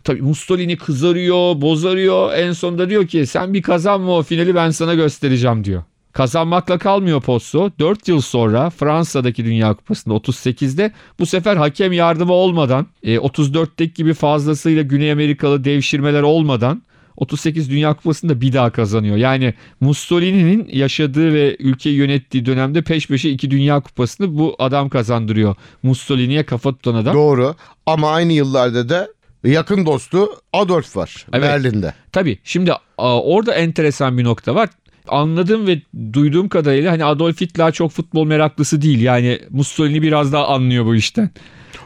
Tabii 0.04 0.22
Mussolini 0.22 0.78
kızarıyor, 0.78 1.62
bozarıyor. 1.62 2.34
En 2.34 2.52
sonunda 2.52 2.90
diyor 2.90 3.08
ki 3.08 3.26
sen 3.26 3.54
bir 3.54 3.62
kazanma 3.62 4.12
o 4.18 4.24
finali 4.24 4.56
ben 4.56 4.70
sana 4.70 4.94
göstereceğim 4.94 5.64
diyor. 5.64 5.84
Kazanmakla 6.14 6.78
kalmıyor 6.78 7.22
Pozzo. 7.22 7.70
4 7.80 8.08
yıl 8.08 8.22
sonra 8.22 8.70
Fransa'daki 8.70 9.46
Dünya 9.46 9.74
Kupası'nda 9.74 10.14
38'de 10.14 10.92
bu 11.20 11.26
sefer 11.26 11.58
hakem 11.58 11.92
yardımı 11.94 12.34
olmadan 12.34 12.88
e, 13.04 13.16
34'teki 13.16 13.94
gibi 13.94 14.14
fazlasıyla 14.14 14.82
Güney 14.82 15.12
Amerikalı 15.12 15.64
devşirmeler 15.64 16.22
olmadan 16.22 16.82
38 17.20 17.70
Dünya 17.70 17.94
Kupası'nda 17.94 18.42
bir 18.42 18.54
daha 18.54 18.70
kazanıyor. 18.70 19.18
Yani 19.18 19.54
Mussolini'nin 19.82 20.70
yaşadığı 20.72 21.34
ve 21.34 21.56
ülkeyi 21.60 21.96
yönettiği 21.96 22.46
dönemde 22.46 22.82
peş 22.82 23.08
peşe 23.08 23.30
iki 23.30 23.52
Dünya 23.52 23.80
Kupası'nı 23.80 24.38
bu 24.38 24.56
adam 24.60 24.90
kazandırıyor. 24.90 25.56
Mussolini'ye 25.84 26.44
kafa 26.44 26.72
tutan 26.72 26.96
adam. 26.96 27.16
Doğru 27.16 27.56
ama 27.86 28.12
aynı 28.12 28.34
yıllarda 28.34 28.90
da 28.90 29.08
yakın 29.44 29.86
dostu 29.86 30.30
Adolf 30.54 30.98
var 30.98 31.26
Evet. 31.34 31.44
Berlin'de. 31.44 31.94
Tabii 32.12 32.40
şimdi 32.44 32.72
orada 32.98 33.54
enteresan 33.54 34.18
bir 34.18 34.24
nokta 34.24 34.56
var. 34.56 34.70
Anladığım 35.08 35.68
ve 35.68 35.82
duyduğum 36.14 36.50
kadarıyla 36.50 36.92
hani 36.92 37.06
Adolf 37.06 37.42
Hitler 37.42 37.72
çok 37.72 37.92
futbol 37.92 38.26
meraklısı 38.26 38.82
değil. 38.82 39.02
Yani 39.02 39.40
Mussolini 39.50 40.02
biraz 40.02 40.34
daha 40.34 40.48
anlıyor 40.48 40.86
bu 40.86 40.96
işten. 40.96 41.30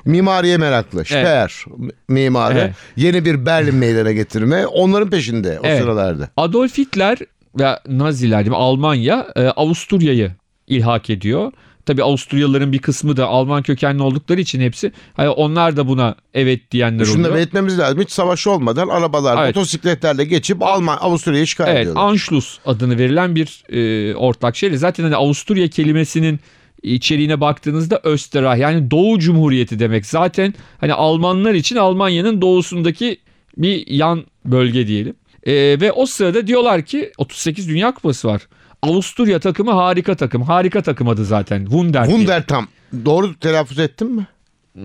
Mimariye 0.06 0.58
meraklı. 0.58 1.06
Speer 1.06 1.66
mimarı. 2.08 2.60
Evet. 2.60 2.74
Yeni 2.96 3.26
bir 3.26 3.46
Berlin 3.46 3.76
meydana 3.76 4.12
getirme. 4.12 4.68
Onların 4.68 5.10
peşinde 5.10 5.60
o 5.60 5.68
Evet. 5.68 5.82
sıralarda. 5.82 6.30
Adolf 6.38 6.78
Hitler 6.78 7.18
ve 7.60 7.80
Naziler 7.88 8.40
değil 8.40 8.50
mi? 8.50 8.56
Almanya 8.56 9.28
e, 9.36 9.44
Avusturya'yı 9.48 10.32
ilhak 10.68 11.10
ediyor. 11.10 11.52
Tabii 11.86 12.04
Avusturyalıların 12.04 12.72
bir 12.72 12.80
kısmı 12.80 13.18
da 13.18 13.28
Alman 13.28 13.64
kökenli 13.64 14.02
oldukları 14.04 14.42
için 14.42 14.62
hepsi 14.62 14.92
hani 15.14 15.30
onlar 15.30 15.78
da 15.78 15.88
buna 15.88 16.16
evet 16.34 16.72
diyenler 16.72 17.06
Şunu 17.06 17.18
da 17.18 17.20
oluyor. 17.28 17.36
belirtmemiz 17.36 17.80
lazım. 17.80 18.02
Hiç 18.02 18.12
savaş 18.12 18.48
olmadan 18.48 18.88
arabalar, 18.88 19.44
Evet. 19.44 19.56
motosikletlerle 19.56 20.24
geçip 20.26 20.62
Alman, 20.64 20.98
Avusturya'yı 21.02 21.44
işgal 21.44 21.68
Evet, 21.68 21.78
ediyorlar. 21.82 22.02
Anschluss 22.02 22.58
adını 22.66 22.98
verilen 22.98 23.36
bir 23.36 23.64
e, 23.70 24.16
ortak 24.16 24.56
şeyle. 24.56 24.78
Zaten 24.78 25.04
hani 25.04 25.16
Avusturya 25.16 25.68
kelimesinin 25.68 26.40
içeriğine 26.84 27.42
baktığınızda 27.42 28.00
Österreich 28.04 28.62
yani 28.62 28.92
Doğu 28.92 29.20
Cumhuriyeti 29.20 29.80
demek. 29.80 30.06
Zaten 30.06 30.54
hani 30.78 30.94
Almanlar 30.94 31.54
için 31.54 31.76
Almanya'nın 31.76 32.42
doğusundaki 32.42 33.18
bir 33.58 33.88
yan 33.88 34.26
bölge 34.46 34.88
diyelim. 34.88 35.16
E, 35.44 35.54
ve 35.54 35.92
o 35.92 36.06
sırada 36.06 36.48
diyorlar 36.48 36.82
ki 36.82 37.12
38 37.18 37.70
Dünya 37.70 37.94
Kupası 37.94 38.28
var. 38.28 38.42
Avusturya 38.82 39.40
takımı 39.40 39.72
harika 39.72 40.16
takım. 40.16 40.42
Harika 40.42 40.82
takım 40.82 41.10
adı 41.10 41.26
zaten. 41.26 41.60
Wunder. 41.64 42.06
Wunder 42.06 42.48
tam. 42.48 42.68
Doğru 43.06 43.40
telaffuz 43.40 43.80
ettin 43.80 44.12
mi? 44.12 44.28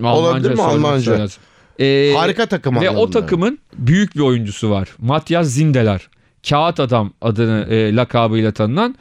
olabilir 0.03 0.53
mi 0.53 0.61
Almanca? 0.61 1.19
lazım. 1.19 1.43
E, 1.79 2.13
Harika 2.15 2.45
takım 2.45 2.81
ve 2.81 2.89
o 2.89 3.09
takımın 3.09 3.59
büyük 3.73 4.15
bir 4.15 4.21
oyuncusu 4.21 4.69
var. 4.69 4.89
Matthias 4.97 5.47
Zindeler. 5.47 6.07
Kağıt 6.49 6.79
adam 6.79 7.13
adını 7.21 7.67
e, 7.69 7.95
lakabıyla 7.95 8.51
tanınan 8.51 8.95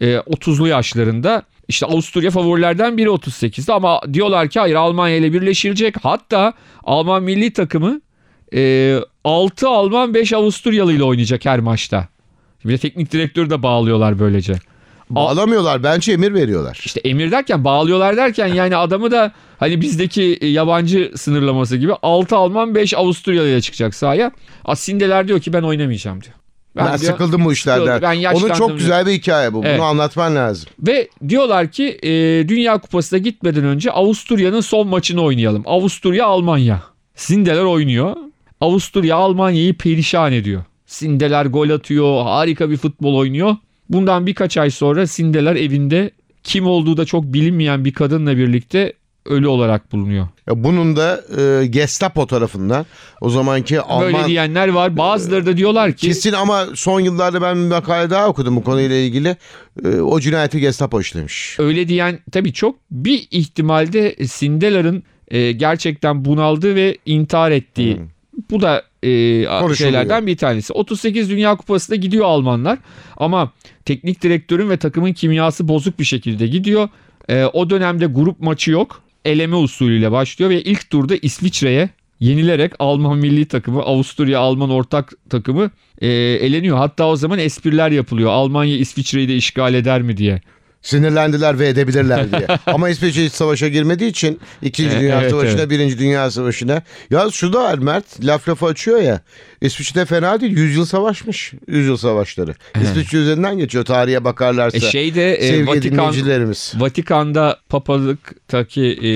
e, 0.00 0.14
30'lu 0.14 0.68
yaşlarında 0.68 1.42
İşte 1.68 1.86
Avusturya 1.86 2.30
favorilerden 2.30 2.96
biri 2.96 3.08
38'de 3.08 3.72
ama 3.72 4.00
diyorlar 4.12 4.48
ki 4.48 4.60
hayır 4.60 4.74
Almanya 4.74 5.16
ile 5.16 5.32
birleşilecek. 5.32 5.94
Hatta 6.02 6.52
Alman 6.84 7.22
milli 7.22 7.52
takımı 7.52 8.00
e, 8.54 8.98
6 9.24 9.68
Alman 9.68 10.14
5 10.14 10.32
Avusturyalı 10.32 10.92
ile 10.92 11.04
oynayacak 11.04 11.44
her 11.44 11.60
maçta. 11.60 12.08
Bir 12.64 12.72
de 12.72 12.78
teknik 12.78 13.12
direktörü 13.12 13.50
de 13.50 13.62
bağlıyorlar 13.62 14.18
böylece. 14.18 14.54
Bağlamıyorlar. 15.10 15.82
Bence 15.82 16.12
emir 16.12 16.34
veriyorlar. 16.34 16.82
İşte 16.84 17.00
emir 17.00 17.30
derken 17.30 17.64
bağlıyorlar 17.64 18.16
derken 18.16 18.46
yani 18.46 18.76
adamı 18.76 19.10
da 19.10 19.32
hani 19.58 19.80
bizdeki 19.80 20.38
e, 20.40 20.46
yabancı 20.46 21.12
sınırlaması 21.16 21.76
gibi 21.76 21.92
6 22.02 22.36
Alman 22.36 22.74
5 22.74 22.94
Avusturyalı 22.94 23.48
ile 23.48 23.60
çıkacak 23.60 23.94
sahaya. 23.94 24.30
Asindeler 24.64 25.28
diyor 25.28 25.40
ki 25.40 25.52
ben 25.52 25.62
oynamayacağım 25.62 26.22
diyor. 26.22 26.34
Ben, 26.76 26.86
diyor, 26.86 26.98
sıkıldım 26.98 27.44
bu 27.44 27.52
işlerden. 27.52 28.02
ben 28.02 28.24
Onun 28.24 28.48
çok 28.48 28.68
diyor. 28.68 28.78
güzel 28.78 29.06
bir 29.06 29.12
hikaye 29.12 29.52
bu. 29.52 29.62
Evet. 29.64 29.78
Bunu 29.78 29.86
anlatman 29.86 30.36
lazım. 30.36 30.68
Ve 30.86 31.08
diyorlar 31.28 31.70
ki 31.70 31.98
e, 32.02 32.08
Dünya 32.48 32.78
Kupası'na 32.78 33.18
gitmeden 33.18 33.64
önce 33.64 33.90
Avusturya'nın 33.90 34.60
son 34.60 34.88
maçını 34.88 35.22
oynayalım. 35.22 35.62
Avusturya 35.66 36.26
Almanya. 36.26 36.82
Sindeler 37.14 37.62
oynuyor. 37.62 38.16
Avusturya 38.60 39.16
Almanya'yı 39.16 39.74
perişan 39.74 40.32
ediyor. 40.32 40.64
Sindeler 40.86 41.46
gol 41.46 41.70
atıyor. 41.70 42.22
Harika 42.22 42.70
bir 42.70 42.76
futbol 42.76 43.14
oynuyor. 43.16 43.56
Bundan 43.88 44.26
birkaç 44.26 44.56
ay 44.56 44.70
sonra 44.70 45.06
Sindeler 45.06 45.56
evinde 45.56 46.10
kim 46.42 46.66
olduğu 46.66 46.96
da 46.96 47.04
çok 47.04 47.24
bilinmeyen 47.24 47.84
bir 47.84 47.92
kadınla 47.92 48.36
birlikte 48.36 48.92
ölü 49.28 49.48
olarak 49.48 49.92
bulunuyor. 49.92 50.28
Ya 50.46 50.64
bunun 50.64 50.96
da 50.96 51.20
e, 51.38 51.66
Gestapo 51.66 52.26
tarafından 52.26 52.86
o 53.20 53.30
zamanki 53.30 53.80
Alman 53.80 54.12
Böyle 54.12 54.26
diyenler 54.26 54.68
var. 54.68 54.96
Bazıları 54.96 55.46
da 55.46 55.56
diyorlar 55.56 55.92
ki 55.92 56.06
kesin 56.06 56.32
ama 56.32 56.66
son 56.74 57.00
yıllarda 57.00 57.42
ben 57.42 57.56
bir 57.56 57.68
makale 57.68 58.10
daha 58.10 58.28
okudum 58.28 58.56
bu 58.56 58.64
konuyla 58.64 58.96
ilgili. 58.96 59.36
E, 59.84 59.88
o 60.00 60.20
cinayeti 60.20 60.60
Gestapo 60.60 61.00
işlemiş. 61.00 61.56
öyle 61.58 61.88
diyen 61.88 62.18
tabii 62.32 62.52
çok 62.52 62.76
bir 62.90 63.28
ihtimalde 63.30 64.26
Sindelar'ın 64.26 65.02
e, 65.28 65.52
gerçekten 65.52 66.24
bunaldığı 66.24 66.74
ve 66.74 66.98
intihar 67.06 67.50
ettiği 67.50 67.98
bu 68.50 68.62
da 68.62 68.82
e, 69.02 69.74
şeylerden 69.74 70.26
bir 70.26 70.36
tanesi. 70.36 70.72
38 70.72 71.30
Dünya 71.30 71.56
Kupası'na 71.56 71.96
gidiyor 71.96 72.24
Almanlar 72.24 72.78
ama 73.16 73.52
teknik 73.84 74.22
direktörün 74.22 74.70
ve 74.70 74.76
takımın 74.76 75.12
kimyası 75.12 75.68
bozuk 75.68 75.98
bir 75.98 76.04
şekilde 76.04 76.46
gidiyor. 76.46 76.88
E, 77.28 77.44
o 77.44 77.70
dönemde 77.70 78.06
grup 78.06 78.40
maçı 78.40 78.70
yok. 78.70 79.02
Eleme 79.26 79.56
usulüyle 79.56 80.12
başlıyor 80.12 80.50
ve 80.50 80.62
ilk 80.62 80.90
turda 80.90 81.16
İsviçre'ye 81.22 81.90
yenilerek 82.20 82.72
Alman 82.78 83.18
milli 83.18 83.44
takımı, 83.44 83.80
Avusturya 83.80 84.40
Alman 84.40 84.70
ortak 84.70 85.12
takımı 85.30 85.70
e, 86.00 86.08
eleniyor. 86.08 86.76
Hatta 86.76 87.08
o 87.08 87.16
zaman 87.16 87.38
espriler 87.38 87.90
yapılıyor. 87.90 88.30
Almanya 88.30 88.76
İsviçre'yi 88.76 89.28
de 89.28 89.36
işgal 89.36 89.74
eder 89.74 90.02
mi 90.02 90.16
diye. 90.16 90.40
Sinirlendiler 90.82 91.58
ve 91.58 91.68
edebilirler 91.68 92.32
diye. 92.32 92.46
ama 92.66 92.88
İsveç 92.88 93.16
hiç 93.16 93.32
savaşa 93.32 93.68
girmediği 93.68 94.10
için 94.10 94.40
2. 94.62 94.86
E, 94.86 94.90
Dünya 94.90 95.20
evet, 95.20 95.30
Savaşı'na, 95.30 95.60
evet. 95.60 95.70
1. 95.70 95.98
Dünya 95.98 96.30
Savaşı'na. 96.30 96.82
Ya 97.10 97.30
şu 97.30 97.52
da 97.52 97.64
var 97.64 97.78
Mert 97.78 98.04
laf 98.24 98.48
lafı 98.48 98.66
açıyor 98.66 99.00
ya. 99.00 99.20
İsviçre 99.60 100.04
fena 100.04 100.40
değil. 100.40 100.56
100 100.56 100.76
yıl 100.76 100.84
savaşmış. 100.84 101.52
100 101.68 101.86
yıl 101.86 101.96
savaşları. 101.96 102.54
İsviçre 102.82 103.18
üzerinden 103.18 103.58
geçiyor 103.58 103.84
tarihe 103.84 104.24
bakarlarsa. 104.24 104.76
E 104.76 104.80
şeyde 104.80 105.34
e, 105.34 105.66
Vatikan. 105.66 106.14
Vatikan'da 106.74 107.58
papalıktaki 107.68 108.82
e, 108.82 109.10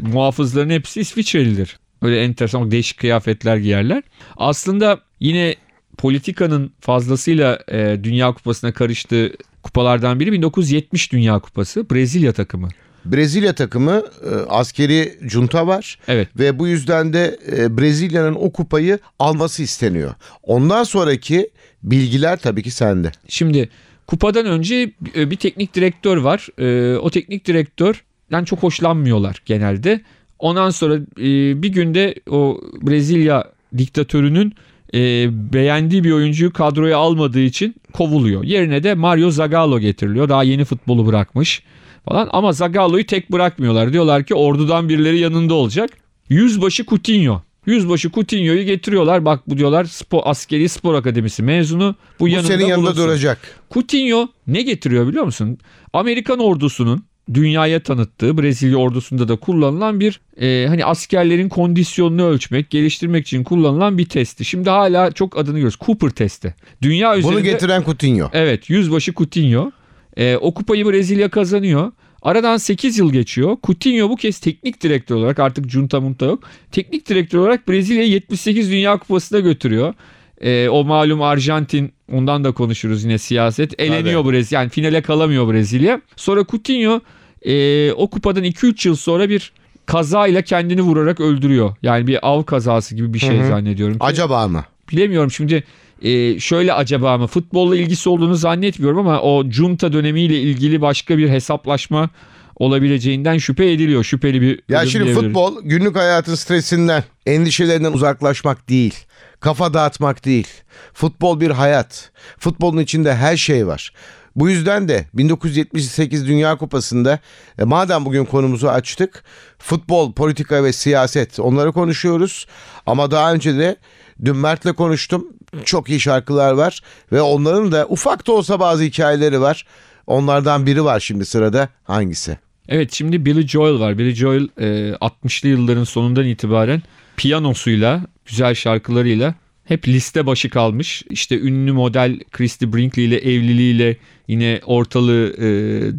muhafızların 0.00 0.70
hepsi 0.70 1.00
İsviçrelidir. 1.00 1.78
Öyle 2.02 2.22
enteresan 2.22 2.70
değişik 2.70 2.98
kıyafetler 2.98 3.56
giyerler. 3.56 4.02
Aslında 4.36 5.00
yine 5.20 5.56
politikanın 5.98 6.72
fazlasıyla 6.80 7.58
e, 7.68 8.04
Dünya 8.04 8.32
Kupası'na 8.32 8.72
karıştığı 8.72 9.32
kupalardan 9.70 10.20
biri 10.20 10.32
1970 10.32 11.12
Dünya 11.12 11.38
Kupası 11.38 11.90
Brezilya 11.90 12.32
takımı. 12.32 12.68
Brezilya 13.04 13.54
takımı 13.54 14.02
e, 14.24 14.30
askeri 14.48 15.18
junta 15.22 15.66
var. 15.66 15.98
Evet. 16.08 16.28
Ve 16.38 16.58
bu 16.58 16.68
yüzden 16.68 17.12
de 17.12 17.38
e, 17.56 17.78
Brezilya'nın 17.78 18.34
o 18.34 18.52
kupayı 18.52 18.98
alması 19.18 19.62
isteniyor. 19.62 20.14
Ondan 20.42 20.84
sonraki 20.84 21.50
bilgiler 21.82 22.36
tabii 22.38 22.62
ki 22.62 22.70
sende. 22.70 23.12
Şimdi 23.28 23.68
kupadan 24.06 24.46
önce 24.46 24.90
e, 25.16 25.30
bir 25.30 25.36
teknik 25.36 25.74
direktör 25.74 26.16
var. 26.16 26.48
E, 26.58 26.96
O 26.96 27.10
teknik 27.10 27.46
direktörden 27.46 28.44
çok 28.44 28.62
hoşlanmıyorlar 28.62 29.42
genelde. 29.44 30.00
Ondan 30.38 30.70
sonra 30.70 30.94
e, 31.18 31.62
bir 31.62 31.68
günde 31.68 32.14
o 32.30 32.60
Brezilya 32.82 33.44
diktatörünün 33.78 34.54
e, 34.94 35.28
beğendiği 35.52 36.04
bir 36.04 36.12
oyuncuyu 36.12 36.52
kadroya 36.52 36.98
almadığı 36.98 37.40
için 37.40 37.74
kovuluyor. 37.92 38.44
Yerine 38.44 38.82
de 38.82 38.94
Mario 38.94 39.30
Zagallo 39.30 39.78
getiriliyor. 39.78 40.28
Daha 40.28 40.42
yeni 40.42 40.64
futbolu 40.64 41.06
bırakmış 41.06 41.62
falan. 42.08 42.28
Ama 42.32 42.52
Zagallo'yu 42.52 43.06
tek 43.06 43.32
bırakmıyorlar. 43.32 43.92
Diyorlar 43.92 44.24
ki 44.24 44.34
ordudan 44.34 44.88
birileri 44.88 45.18
yanında 45.18 45.54
olacak. 45.54 45.90
Yüzbaşı 46.28 46.84
Coutinho. 46.86 47.42
Yüzbaşı 47.66 48.10
Coutinho'yu 48.10 48.62
getiriyorlar. 48.62 49.24
Bak 49.24 49.40
bu 49.50 49.58
diyorlar 49.58 49.84
spor, 49.84 50.20
askeri 50.24 50.68
spor 50.68 50.94
akademisi 50.94 51.42
mezunu. 51.42 51.94
Bu, 52.20 52.24
Bu 52.24 52.28
yanında 52.28 52.48
senin 52.48 52.64
yanında 52.66 52.86
bulunsun. 52.86 53.04
duracak. 53.04 53.38
Coutinho 53.70 54.28
ne 54.46 54.62
getiriyor 54.62 55.08
biliyor 55.08 55.24
musun? 55.24 55.58
Amerikan 55.92 56.38
ordusunun 56.38 57.04
dünyaya 57.34 57.82
tanıttığı 57.82 58.38
Brezilya 58.38 58.76
ordusunda 58.76 59.28
da 59.28 59.36
kullanılan 59.36 60.00
bir 60.00 60.20
e, 60.40 60.66
hani 60.68 60.84
askerlerin 60.84 61.48
kondisyonunu 61.48 62.24
ölçmek, 62.24 62.70
geliştirmek 62.70 63.26
için 63.26 63.44
kullanılan 63.44 63.98
bir 63.98 64.06
testi. 64.06 64.44
Şimdi 64.44 64.70
hala 64.70 65.12
çok 65.12 65.38
adını 65.38 65.54
görüyoruz. 65.54 65.78
Cooper 65.86 66.10
testi. 66.10 66.54
Dünya 66.82 67.16
üzerinde 67.16 67.36
Bunu 67.36 67.44
getiren 67.44 67.82
Coutinho. 67.82 68.30
Evet 68.32 68.70
yüzbaşı 68.70 69.12
Coutinho. 69.14 69.70
Ee, 70.16 70.36
o 70.36 70.54
kupayı 70.54 70.86
Brezilya 70.86 71.28
kazanıyor. 71.28 71.92
Aradan 72.22 72.56
8 72.56 72.98
yıl 72.98 73.12
geçiyor. 73.12 73.56
Coutinho 73.64 74.10
bu 74.10 74.16
kez 74.16 74.38
teknik 74.38 74.82
direktör 74.82 75.16
olarak 75.16 75.38
artık 75.38 75.70
junta 75.70 76.00
munta 76.00 76.26
yok. 76.26 76.44
Teknik 76.72 77.08
direktör 77.08 77.38
olarak 77.38 77.68
Brezilya'yı 77.68 78.10
78 78.10 78.70
Dünya 78.70 78.98
Kupası'na 78.98 79.40
götürüyor. 79.40 79.94
Ee, 80.40 80.68
o 80.68 80.84
malum 80.84 81.22
Arjantin 81.22 81.92
ondan 82.12 82.44
da 82.44 82.52
konuşuruz 82.52 83.04
yine 83.04 83.18
siyaset. 83.18 83.80
Eleniyor 83.80 84.32
Brezilya. 84.32 84.60
Yani 84.60 84.70
finale 84.70 85.02
kalamıyor 85.02 85.52
Brezilya. 85.52 86.00
Sonra 86.16 86.44
Coutinho 86.44 87.00
e, 87.42 87.92
o 87.92 88.10
kupadan 88.10 88.44
2-3 88.44 88.88
yıl 88.88 88.96
sonra 88.96 89.28
bir 89.28 89.52
kazayla 89.86 90.42
kendini 90.42 90.82
vurarak 90.82 91.20
öldürüyor. 91.20 91.76
Yani 91.82 92.06
bir 92.06 92.18
av 92.22 92.42
kazası 92.42 92.94
gibi 92.96 93.14
bir 93.14 93.18
şey 93.18 93.38
Hı 93.38 93.42
hı. 93.42 93.48
zannediyorum. 93.48 93.94
ki. 93.94 94.04
Acaba 94.04 94.48
mı? 94.48 94.64
Bilemiyorum 94.92 95.30
şimdi 95.30 95.64
e, 96.02 96.40
şöyle 96.40 96.72
acaba 96.72 97.18
mı 97.18 97.26
futbolla 97.26 97.76
ilgisi 97.76 98.08
olduğunu 98.08 98.34
zannetmiyorum 98.34 98.98
ama 98.98 99.20
o 99.20 99.44
junta 99.50 99.92
dönemiyle 99.92 100.40
ilgili 100.40 100.80
başka 100.80 101.18
bir 101.18 101.28
hesaplaşma 101.28 102.10
olabileceğinden 102.56 103.38
şüphe 103.38 103.70
ediliyor. 103.70 104.04
Şüpheli 104.04 104.40
bir 104.42 104.60
Ya 104.68 104.86
şimdi 104.86 105.12
futbol 105.12 105.62
günlük 105.62 105.96
hayatın 105.96 106.34
stresinden, 106.34 107.04
endişelerinden 107.26 107.92
uzaklaşmak 107.92 108.68
değil. 108.68 108.94
Kafa 109.40 109.74
dağıtmak 109.74 110.24
değil. 110.24 110.48
Futbol 110.94 111.40
bir 111.40 111.50
hayat. 111.50 112.10
Futbolun 112.38 112.78
içinde 112.78 113.14
her 113.14 113.36
şey 113.36 113.66
var. 113.66 113.92
Bu 114.36 114.50
yüzden 114.50 114.88
de 114.88 115.06
1978 115.14 116.26
Dünya 116.26 116.56
Kupası'nda 116.58 117.18
e, 117.58 117.64
madem 117.64 118.04
bugün 118.04 118.24
konumuzu 118.24 118.68
açtık 118.68 119.24
futbol, 119.58 120.12
politika 120.12 120.64
ve 120.64 120.72
siyaset 120.72 121.40
onları 121.40 121.72
konuşuyoruz. 121.72 122.46
Ama 122.86 123.10
daha 123.10 123.32
önce 123.32 123.58
de 123.58 123.76
dün 124.24 124.36
Mert'le 124.36 124.76
konuştum. 124.76 125.26
Çok 125.64 125.88
iyi 125.88 126.00
şarkılar 126.00 126.52
var 126.52 126.80
ve 127.12 127.22
onların 127.22 127.72
da 127.72 127.86
ufak 127.88 128.26
da 128.26 128.32
olsa 128.32 128.60
bazı 128.60 128.82
hikayeleri 128.82 129.40
var. 129.40 129.66
Onlardan 130.06 130.66
biri 130.66 130.84
var 130.84 131.00
şimdi 131.00 131.26
sırada. 131.26 131.68
Hangisi? 131.84 132.38
Evet 132.68 132.92
şimdi 132.92 133.26
Billy 133.26 133.48
Joel 133.48 133.80
var. 133.80 133.98
Billy 133.98 134.14
Joel 134.14 134.48
e, 134.60 134.92
60'lı 134.92 135.48
yılların 135.48 135.84
sonundan 135.84 136.26
itibaren 136.26 136.82
piyanosuyla, 137.16 138.00
güzel 138.26 138.54
şarkılarıyla 138.54 139.34
hep 139.64 139.88
liste 139.88 140.26
başı 140.26 140.50
kalmış. 140.50 141.02
İşte 141.10 141.38
ünlü 141.40 141.72
model 141.72 142.20
Christy 142.32 142.64
Brinkley 142.64 143.04
ile 143.04 143.18
evliliğiyle 143.18 143.96
yine 144.28 144.60
ortalığı 144.66 145.32
e, 145.38 145.46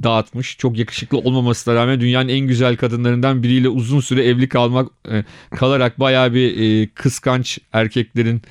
dağıtmış. 0.04 0.58
Çok 0.58 0.78
yakışıklı 0.78 1.18
olmamasına 1.18 1.76
rağmen 1.76 2.02
dünyanın 2.02 2.30
en 2.30 2.40
güzel 2.40 2.78
kadınlarından 2.78 3.44
biriyle 3.44 3.70
uzun 3.70 4.00
süre 4.00 4.24
evli 4.26 4.50
kalmak 4.50 4.88
e, 5.12 5.24
kalarak 5.56 6.00
bayağı 6.00 6.34
bir 6.34 6.82
e, 6.84 6.88
kıskanç 6.88 7.60
erkeklerin 7.74 8.42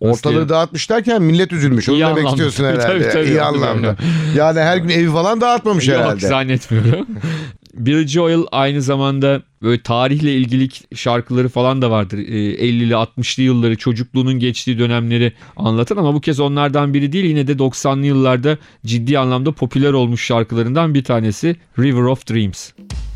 Ortalığı 0.00 0.32
diyelim, 0.32 0.48
dağıtmış 0.48 0.90
derken 0.90 1.22
millet 1.22 1.52
üzülmüş. 1.52 1.88
Onu 1.88 1.96
İyi 1.96 2.00
demek 2.00 2.10
anlamda. 2.18 2.30
istiyorsun 2.30 2.64
herhalde. 2.80 3.02
Tabii, 3.02 3.12
tabii. 3.12 3.28
İyi 3.28 3.42
anlamda. 3.42 3.96
Yani 4.36 4.60
her 4.60 4.76
gün 4.76 4.88
evi 4.88 5.10
falan 5.10 5.40
dağıtmamış 5.40 5.88
Yok 5.88 5.98
herhalde. 5.98 6.26
zannetmiyorum. 6.28 7.06
Billy 7.76 8.06
Joel 8.06 8.40
aynı 8.52 8.82
zamanda 8.82 9.42
böyle 9.62 9.82
tarihle 9.82 10.34
ilgili 10.34 10.68
şarkıları 10.94 11.48
falan 11.48 11.82
da 11.82 11.90
vardır. 11.90 12.18
Ee, 12.18 12.68
50'li 12.68 12.92
60'lı 12.92 13.42
yılları 13.42 13.76
çocukluğunun 13.76 14.38
geçtiği 14.38 14.78
dönemleri 14.78 15.32
anlatan 15.56 15.96
ama 15.96 16.14
bu 16.14 16.20
kez 16.20 16.40
onlardan 16.40 16.94
biri 16.94 17.12
değil 17.12 17.24
yine 17.24 17.46
de 17.46 17.52
90'lı 17.52 18.06
yıllarda 18.06 18.58
ciddi 18.86 19.18
anlamda 19.18 19.52
popüler 19.52 19.92
olmuş 19.92 20.24
şarkılarından 20.24 20.94
bir 20.94 21.04
tanesi 21.04 21.56
River 21.78 22.02
of 22.02 22.30
Dreams. 22.30 22.70
fade 22.70 23.13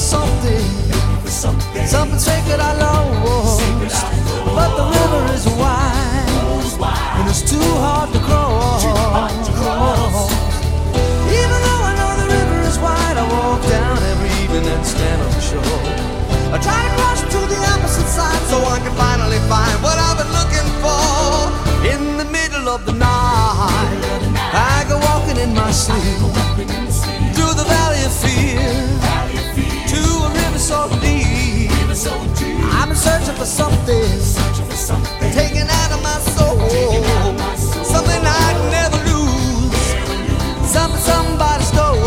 something 0.00 0.59
something, 33.50 34.06
taken 35.34 35.66
out 35.68 35.90
of 35.90 36.00
my 36.02 36.18
soul, 36.34 36.56
something 37.82 38.22
I'd 38.22 38.58
never 38.70 38.98
lose, 39.10 39.86
something 40.70 41.02
somebody 41.02 41.64
stole. 41.64 41.98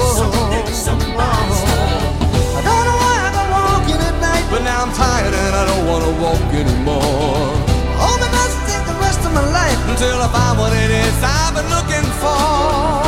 I 2.56 2.62
don't 2.64 2.86
know 2.88 2.98
why 3.04 3.16
I 3.28 3.32
go 3.36 3.44
walking 3.60 4.00
at 4.10 4.16
night, 4.22 4.46
but 4.50 4.62
now 4.64 4.84
I'm 4.84 4.94
tired 4.94 5.34
and 5.34 5.54
I 5.62 5.66
don't 5.68 5.86
wanna 5.86 6.12
walk 6.24 6.54
anymore. 6.54 7.52
The 8.84 9.00
rest 9.00 9.22
of 9.26 9.32
my 9.34 9.46
life 9.52 9.80
until 9.90 10.22
I 10.22 10.28
find 10.30 10.58
what 10.60 10.74
it 10.74 10.92
is 10.92 11.16
I've 11.24 11.54
been 11.56 11.70
looking 11.76 12.08
for. 12.24 13.04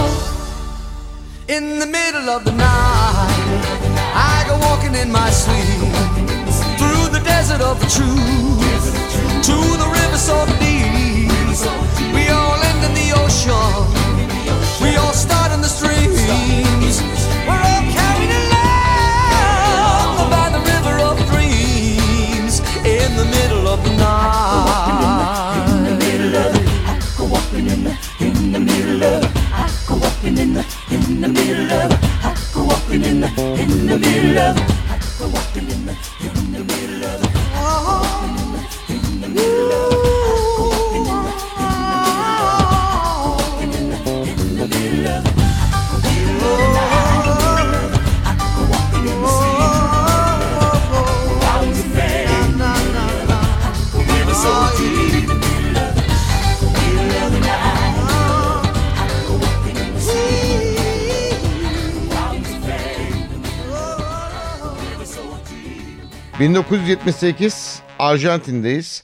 In 1.47 1.79
the 1.79 1.85
middle 1.85 2.29
of 2.29 2.43
the 2.43 2.51
night, 2.51 3.61
I 4.13 4.43
go 4.47 4.57
walking 4.67 4.95
in 4.95 5.11
my 5.11 5.29
sleep 5.29 5.94
desert 7.47 7.61
of 7.61 7.79
the 7.79 7.85
truth 7.85 8.85
to 9.45 9.55
the 9.77 9.87
river 9.87 10.17
so 10.17 10.45
deep. 10.59 11.29
We 12.15 12.29
all 12.29 12.57
end 12.69 12.81
in 12.87 12.93
the 12.97 13.13
ocean. 13.21 13.85
We 14.81 14.97
all 14.97 15.13
start 15.13 15.51
in 15.51 15.61
the 15.61 15.67
streams. 15.67 17.01
We're 17.45 17.63
all 17.69 17.83
carried 17.97 18.33
along 18.41 20.29
by 20.33 20.47
the 20.55 20.61
river 20.71 20.95
of 21.05 21.15
dreams 21.29 22.61
in 22.81 23.15
the 23.15 23.25
middle 23.37 23.67
of 23.67 23.83
the 23.83 23.93
night. 23.93 25.65
In 25.77 25.83
the 25.83 25.95
middle 26.03 26.35
of 26.41 26.51
I 26.89 26.97
go 27.15 27.25
walking 27.25 27.67
in 27.67 27.83
the 27.83 27.93
in 28.21 28.51
the 28.53 28.59
middle 28.59 29.03
of. 29.03 29.23
I 29.53 29.69
go 29.87 29.93
walking 30.01 30.37
in 30.39 30.53
the 30.55 30.63
in 30.89 31.21
the 31.21 31.27
middle 31.27 31.71
of. 31.73 31.91
I 32.25 32.33
go 32.55 32.63
walking 32.63 33.03
in 33.03 33.21
the 33.21 33.29
in 33.61 33.85
the 33.85 33.97
middle 33.99 34.37
of. 34.39 34.57
I 34.89 34.97
go 35.19 35.27
walking 35.27 35.69
in 35.69 35.85
the 35.85 35.93
in 36.25 36.51
the 36.51 36.63
middle 36.63 36.94
1978 66.39 67.79
Arjantin'deyiz. 67.99 69.03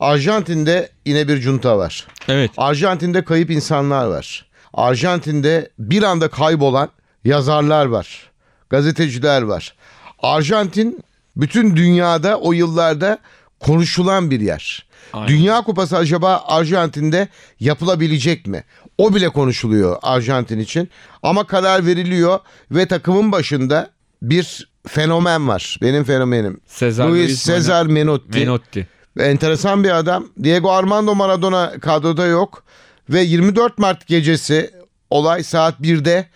Arjantin'de 0.00 0.88
yine 1.06 1.28
bir 1.28 1.36
junta 1.36 1.78
var. 1.78 2.06
Evet. 2.28 2.50
Arjantin'de 2.56 3.24
kayıp 3.24 3.50
insanlar 3.50 4.06
var. 4.06 4.46
Arjantin'de 4.74 5.70
bir 5.78 6.02
anda 6.02 6.28
kaybolan 6.28 6.88
yazarlar 7.24 7.86
var. 7.86 8.30
Gazeteciler 8.70 9.42
var. 9.42 9.74
Arjantin 10.18 11.04
bütün 11.36 11.76
dünyada 11.76 12.38
o 12.40 12.52
yıllarda 12.52 13.18
konuşulan 13.60 14.30
bir 14.30 14.40
yer. 14.40 14.86
Aynen. 15.12 15.28
Dünya 15.28 15.62
Kupası 15.62 15.96
acaba 15.96 16.44
Arjantin'de 16.46 17.28
yapılabilecek 17.60 18.46
mi? 18.46 18.64
O 18.98 19.14
bile 19.14 19.28
konuşuluyor 19.28 19.96
Arjantin 20.02 20.58
için. 20.58 20.90
Ama 21.22 21.46
karar 21.46 21.86
veriliyor 21.86 22.38
ve 22.70 22.86
takımın 22.86 23.32
başında 23.32 23.90
bir 24.22 24.71
fenomen 24.88 25.48
var. 25.48 25.78
Benim 25.82 26.04
fenomenim. 26.04 26.60
Cesar 26.78 27.08
Luis 27.08 27.28
Luis 27.28 27.44
Cesar 27.44 27.86
Menotti. 27.86 28.38
Menotti. 28.38 28.88
Enteresan 29.20 29.84
bir 29.84 29.90
adam. 29.98 30.26
Diego 30.42 30.70
Armando 30.72 31.14
Maradona 31.14 31.72
kadroda 31.80 32.26
yok. 32.26 32.64
Ve 33.10 33.20
24 33.20 33.78
Mart 33.78 34.06
gecesi 34.06 34.70
olay 35.10 35.42
saat 35.42 35.80
1'de 35.80 36.26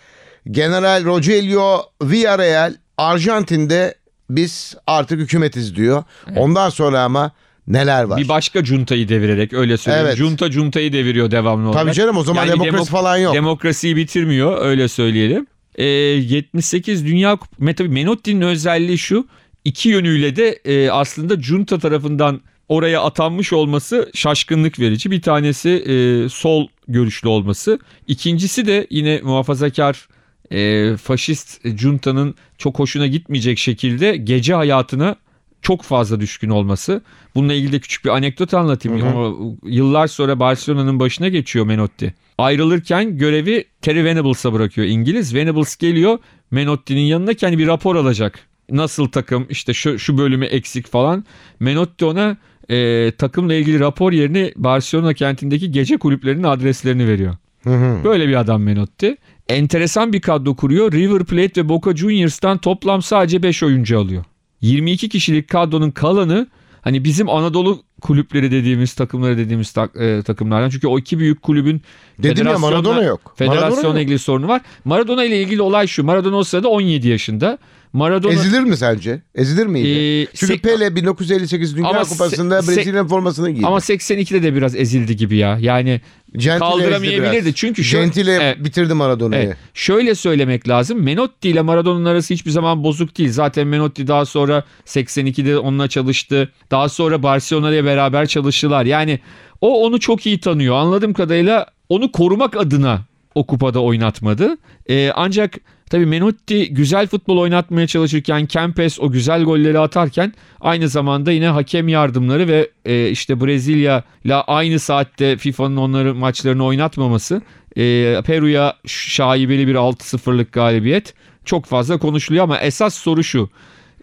General 0.51 1.05
Rogelio 1.05 1.83
Villarreal 2.03 2.75
Arjantin'de 2.99 3.95
biz 4.31 4.75
artık 4.87 5.21
hükümetiz 5.21 5.77
diyor. 5.77 6.05
Ondan 6.37 6.71
sonra 6.71 7.01
ama 7.03 7.31
neler 7.67 8.05
var? 8.05 8.19
Bir 8.19 8.29
başka 8.29 8.65
cuntayı 8.65 9.09
devirerek 9.09 9.53
öyle 9.53 9.77
söyleyeyim. 9.77 10.07
Evet. 10.07 10.19
Junta 10.19 10.51
cuntayı 10.51 10.93
deviriyor 10.93 11.31
devamlı 11.31 11.69
olarak. 11.69 11.85
Tabii 11.85 11.95
canım 11.95 12.17
o 12.17 12.23
zaman 12.23 12.47
Yani 12.47 12.53
demokrasi 12.53 12.77
demok- 12.77 12.91
falan 12.91 13.17
yok. 13.17 13.35
Demokrasiyi 13.35 13.97
bitirmiyor 13.97 14.65
öyle 14.65 14.89
söyleyelim. 14.89 15.47
Ee, 15.77 15.85
78 15.85 17.07
Dünya 17.07 17.33
Kup- 17.33 17.75
Tabii 17.77 17.89
Menotti'nin 17.89 18.41
özelliği 18.41 18.99
şu. 18.99 19.27
iki 19.65 19.89
yönüyle 19.89 20.37
de 20.37 20.61
e, 20.65 20.91
aslında 20.91 21.43
junta 21.43 21.79
tarafından 21.79 22.41
oraya 22.69 23.03
atanmış 23.03 23.53
olması 23.53 24.11
şaşkınlık 24.15 24.81
verici. 24.81 25.11
Bir 25.11 25.23
tanesi 25.23 25.71
e, 25.71 26.29
sol 26.29 26.69
görüşlü 26.89 27.29
olması. 27.29 27.79
İkincisi 28.07 28.67
de 28.67 28.87
yine 28.91 29.21
muhafazakar 29.23 30.09
e, 30.51 30.97
faşist 30.97 31.67
junta'nın 31.79 32.35
çok 32.59 32.79
hoşuna 32.79 33.07
gitmeyecek 33.07 33.59
şekilde 33.59 34.17
gece 34.17 34.55
hayatına 34.55 35.17
çok 35.63 35.83
fazla 35.83 36.21
düşkün 36.21 36.51
olması. 36.51 37.03
Bununla 37.35 37.55
ilgili 37.55 37.73
de 37.73 37.81
küçük 37.81 38.05
bir 38.05 38.11
anekdot 38.11 38.55
anlatayım. 38.55 39.01
Hı 39.03 39.07
hı. 39.07 39.19
O, 39.19 39.57
yıllar 39.65 40.07
sonra 40.07 40.41
Barcelona'nın 40.41 41.01
başına 41.01 41.29
geçiyor 41.29 41.67
Menotti. 41.67 42.15
Ayrılırken 42.39 43.19
görevi 43.19 43.65
Terry 43.83 44.05
Venables'a 44.05 44.53
bırakıyor 44.53 44.87
İngiliz. 44.87 45.35
Venables 45.35 45.77
geliyor 45.77 46.19
Menotti'nin 46.51 47.01
yanına 47.01 47.35
ki 47.35 47.47
hani 47.47 47.59
bir 47.59 47.67
rapor 47.67 47.97
alacak. 47.97 48.39
Nasıl 48.71 49.09
takım 49.09 49.47
işte 49.51 49.75
şu, 49.75 49.99
şu 49.99 50.19
bölümü 50.19 50.45
eksik 50.45 50.87
falan. 50.87 51.25
Menotti 51.61 52.05
ona 52.05 52.37
e, 52.69 53.13
takımla 53.19 53.55
ilgili 53.55 53.81
rapor 53.81 54.13
yerine 54.13 54.53
Barcelona 54.57 55.15
kentindeki 55.15 55.71
gece 55.71 55.97
kulüplerinin 55.97 56.43
adreslerini 56.43 57.09
veriyor. 57.09 57.37
Hı 57.63 57.75
hı. 57.75 58.05
Böyle 58.05 58.29
bir 58.29 58.41
adam 58.41 58.63
Menotti. 58.63 59.17
Enteresan 59.49 60.13
bir 60.13 60.21
kadro 60.21 60.57
kuruyor. 60.57 60.93
River 60.93 61.25
Plate 61.25 61.65
ve 61.65 61.69
Boca 61.69 61.97
Juniors'tan 61.97 62.59
toplam 62.59 63.03
sadece 63.03 63.43
5 63.43 63.63
oyuncu 63.63 63.99
alıyor. 63.99 64.25
22 64.61 65.09
kişilik 65.09 65.49
kadronun 65.49 65.91
kalanı 65.91 66.47
hani 66.87 67.05
bizim 67.05 67.31
Anadolu 67.31 67.83
kulüpleri 68.01 68.51
dediğimiz 68.51 68.95
takımları 68.95 69.39
dediğimiz 69.39 69.73
tak- 69.73 69.97
e, 69.97 70.23
takımlardan. 70.23 70.71
Çünkü 70.71 70.87
o 70.87 70.99
iki 70.99 71.19
büyük 71.19 71.43
kulübün 71.43 71.83
Dedim 72.19 72.47
ya 72.47 72.59
Maradona 72.59 73.03
yok. 73.03 73.35
Maradona 73.41 73.55
Federasyonla 73.55 73.99
yok. 73.99 74.05
ilgili 74.05 74.19
sorunu 74.19 74.49
var. 74.49 74.63
Maradona 74.85 75.25
ile 75.25 75.43
ilgili 75.43 75.63
olay 75.63 75.87
şu. 75.87 76.05
Maradona 76.05 76.37
o 76.37 76.45
sırada 76.45 76.69
17 76.69 77.09
yaşında. 77.09 77.59
Maradona 77.97 78.33
Ezilir 78.33 78.61
mi 78.61 78.77
sence? 78.77 79.23
Ezilir 79.35 79.67
miydi? 79.67 79.89
Ee, 79.89 80.27
Çünkü 80.35 80.53
sek- 80.53 80.63
Pele 80.63 80.97
1958 80.97 81.77
Dünya 81.77 81.89
Ama 81.89 82.03
Kupası'nda 82.05 82.59
se- 82.59 82.69
Brezilya'nın 82.77 83.09
formasını 83.09 83.51
giydi. 83.51 83.67
ama 83.67 83.77
82'de 83.81 84.43
de 84.43 84.55
biraz 84.55 84.77
ezildi 84.77 85.17
gibi 85.17 85.37
ya. 85.37 85.59
Yani 85.61 86.01
Gentile 86.33 86.59
kaldıramayabilirdi. 86.59 87.55
Çünkü 87.55 87.85
şöyle- 87.85 88.05
Gentile 88.05 88.33
Evet. 88.43 88.65
bitirdi 88.65 88.95
Maradona'yı. 88.95 89.43
Evet. 89.43 89.57
Şöyle 89.75 90.15
söylemek 90.15 90.69
lazım. 90.69 91.03
Menotti 91.03 91.49
ile 91.49 91.61
Maradona'nın 91.63 92.05
arası 92.05 92.35
hiçbir 92.35 92.51
zaman 92.51 92.85
bozuk 92.85 93.19
değil. 93.19 93.31
Zaten 93.33 93.67
Menotti 93.67 94.07
daha 94.07 94.25
sonra 94.25 94.65
82'de 94.85 95.59
onunla 95.59 95.89
çalıştı. 95.89 96.53
Daha 96.71 96.89
sonra 96.89 97.23
Barcelona 97.23 97.71
ile 97.71 97.85
beraber 97.85 98.27
çalıştılar. 98.27 98.85
Yani 98.87 99.21
o 99.61 99.85
onu 99.87 100.01
çok 100.01 100.27
iyi 100.27 100.41
tanıyor. 100.41 100.75
Anladığım 100.77 101.13
kadarıyla 101.13 101.67
onu 101.89 102.13
korumak 102.13 102.57
adına 102.57 103.01
o 103.37 103.47
kupada 103.47 103.81
oynatmadı. 103.81 104.57
Ee, 104.91 105.11
ancak 105.15 105.55
tabii 105.91 106.07
Menotti 106.07 106.75
güzel 106.75 107.07
futbol 107.07 107.39
oynatmaya 107.39 107.87
çalışırken 107.87 108.47
Kempes 108.47 109.01
o 109.01 109.11
güzel 109.11 109.45
golleri 109.45 109.79
atarken 109.79 110.33
aynı 110.61 110.89
zamanda 110.89 111.33
yine 111.33 111.49
hakem 111.49 111.89
yardımları 111.89 112.49
ve 112.49 112.71
e, 112.85 113.11
işte 113.11 113.41
Brezilya 113.41 114.05
ile 114.25 114.35
aynı 114.35 114.79
saatte 114.79 115.37
FIFA'nın 115.37 115.77
onları 115.77 116.15
maçlarını 116.15 116.65
oynatmaması 116.65 117.43
e, 117.77 117.83
Peru'ya 118.27 118.77
şaibeli 118.87 119.67
bir 119.67 119.75
6-0'lık 119.75 120.53
galibiyet 120.53 121.15
çok 121.45 121.67
fazla 121.67 121.99
konuşuluyor 121.99 122.45
ama 122.45 122.59
esas 122.59 122.95
soru 122.95 123.25
şu. 123.25 123.51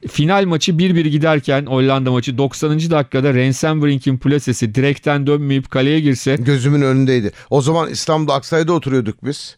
Final 0.10 0.46
maçı 0.46 0.72
1-1 0.72 1.02
giderken 1.08 1.66
Hollanda 1.66 2.12
maçı 2.12 2.38
90. 2.38 2.80
dakikada 2.80 3.34
Rensenbrink'in 3.34 4.18
plasesi 4.18 4.76
direkten 4.76 5.28
dönmeyip 5.28 5.72
kaleye 5.72 6.00
girse 6.00 6.36
Gözümün 6.36 6.82
önündeydi. 6.82 7.32
O 7.50 7.62
zaman 7.62 7.89
İstanbul'da 7.89 8.34
Aksaray'da 8.34 8.74
oturuyorduk 8.74 9.26
biz. 9.26 9.58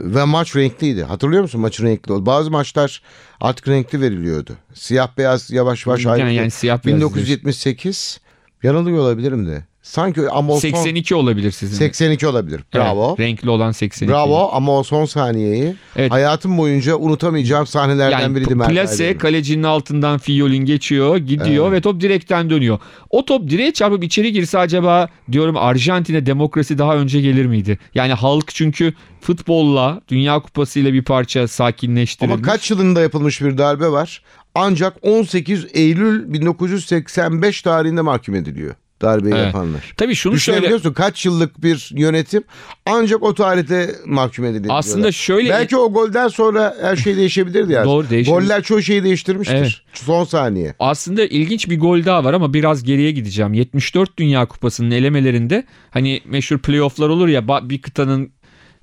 Ve 0.00 0.24
maç 0.24 0.56
renkliydi. 0.56 1.02
Hatırlıyor 1.04 1.42
musun 1.42 1.60
maçın 1.60 1.86
renkli 1.86 2.12
oldu? 2.12 2.26
Bazı 2.26 2.50
maçlar 2.50 3.02
artık 3.40 3.68
renkli 3.68 4.00
veriliyordu. 4.00 4.52
Siyah 4.74 5.08
beyaz 5.18 5.50
yavaş 5.50 5.86
yavaş 5.86 6.04
Yani- 6.04 6.12
ayrıldı. 6.12 6.32
yani 6.32 6.50
siyah 6.50 6.84
beyaz 6.84 6.96
1978 7.00 8.20
yanılıyor 8.62 8.98
olabilirim 8.98 9.46
de. 9.46 9.64
Sanki 9.82 10.28
ama 10.30 10.52
o 10.52 10.60
son 10.60 10.60
82 10.60 11.14
olabilir 11.14 11.50
sizin. 11.50 11.76
82 11.76 12.26
olabilir. 12.26 12.60
Bravo. 12.74 13.08
Evet, 13.08 13.20
renkli 13.20 13.50
olan 13.50 13.72
82. 13.72 14.12
Bravo 14.12 14.50
ama 14.52 14.78
o 14.78 14.82
son 14.82 15.04
saniyeyi 15.04 15.74
Evet. 15.96 16.12
hayatım 16.12 16.58
boyunca 16.58 16.96
unutamayacağım 16.96 17.66
sahnelerden 17.66 18.20
Yani 18.20 18.36
biriydi. 18.36 18.54
plase 18.58 19.18
kalecinin 19.18 19.62
altından 19.62 20.18
Fiyolin 20.18 20.64
geçiyor, 20.64 21.16
gidiyor 21.16 21.72
ve 21.72 21.80
top 21.80 22.00
direkten 22.00 22.50
dönüyor. 22.50 22.78
O 23.10 23.24
top 23.24 23.50
direğe 23.50 23.72
çarpıp 23.72 24.04
içeri 24.04 24.32
girse 24.32 24.58
acaba 24.58 25.08
diyorum 25.32 25.56
Arjantin'e 25.56 26.26
demokrasi 26.26 26.78
daha 26.78 26.96
önce 26.96 27.20
gelir 27.20 27.46
miydi? 27.46 27.78
Yani 27.94 28.12
halk 28.12 28.48
çünkü 28.48 28.94
futbolla, 29.20 30.00
Dünya 30.08 30.40
Kupası 30.40 30.80
ile 30.80 30.92
bir 30.92 31.02
parça 31.04 31.48
sakinleştirilmiş. 31.48 32.34
Ama 32.38 32.52
kaç 32.52 32.70
yılında 32.70 33.00
yapılmış 33.00 33.42
bir 33.42 33.58
darbe 33.58 33.88
var. 33.88 34.22
Ancak 34.54 34.96
18 35.02 35.66
Eylül 35.74 36.32
1985 36.32 37.62
tarihinde 37.62 38.00
mahkum 38.00 38.34
ediliyor 38.34 38.74
darbeyi 39.02 39.34
Evet. 39.34 39.46
yapanlar. 39.46 39.92
Tabii 39.96 40.14
şunu 40.14 40.38
şöyle 40.38 40.56
Düşünebiliyorsun 40.56 40.92
kaç 40.92 41.26
yıllık 41.26 41.62
bir 41.62 41.90
yönetim 41.94 42.42
ancak 42.86 43.22
o 43.22 43.34
tarihte 43.34 43.90
mahkum 44.06 44.44
ediliyor. 44.44 44.74
aslında 44.74 44.94
diyorlar. 44.96 45.12
şöyle 45.12 45.50
Belki 45.50 45.76
o 45.76 45.92
golden 45.92 46.28
sonra 46.28 46.76
her 46.80 46.96
şey 46.96 47.16
değişebilirdi 47.16 47.72
yani. 47.72 47.84
Doğru, 47.84 48.10
değişebilir. 48.10 48.40
Goller 48.40 48.62
çoğu 48.62 48.82
şeyi 48.82 49.04
değiştirmiştir. 49.04 49.54
Evet. 49.56 49.72
Son 49.92 50.24
saniye. 50.24 50.74
Aslında 50.78 51.24
ilginç 51.24 51.70
bir 51.70 51.80
gol 51.80 52.04
daha 52.04 52.24
var 52.24 52.32
ama 52.34 52.54
biraz 52.54 52.82
geriye 52.82 53.10
gideceğim. 53.10 53.54
74 53.54 54.18
Dünya 54.18 54.46
Kupası'nın 54.46 54.90
elemelerinde 54.90 55.64
hani 55.90 56.20
meşhur 56.24 56.58
playofflar 56.58 57.08
olur 57.08 57.28
ya 57.28 57.48
bir 57.68 57.82
kıtanın 57.82 58.32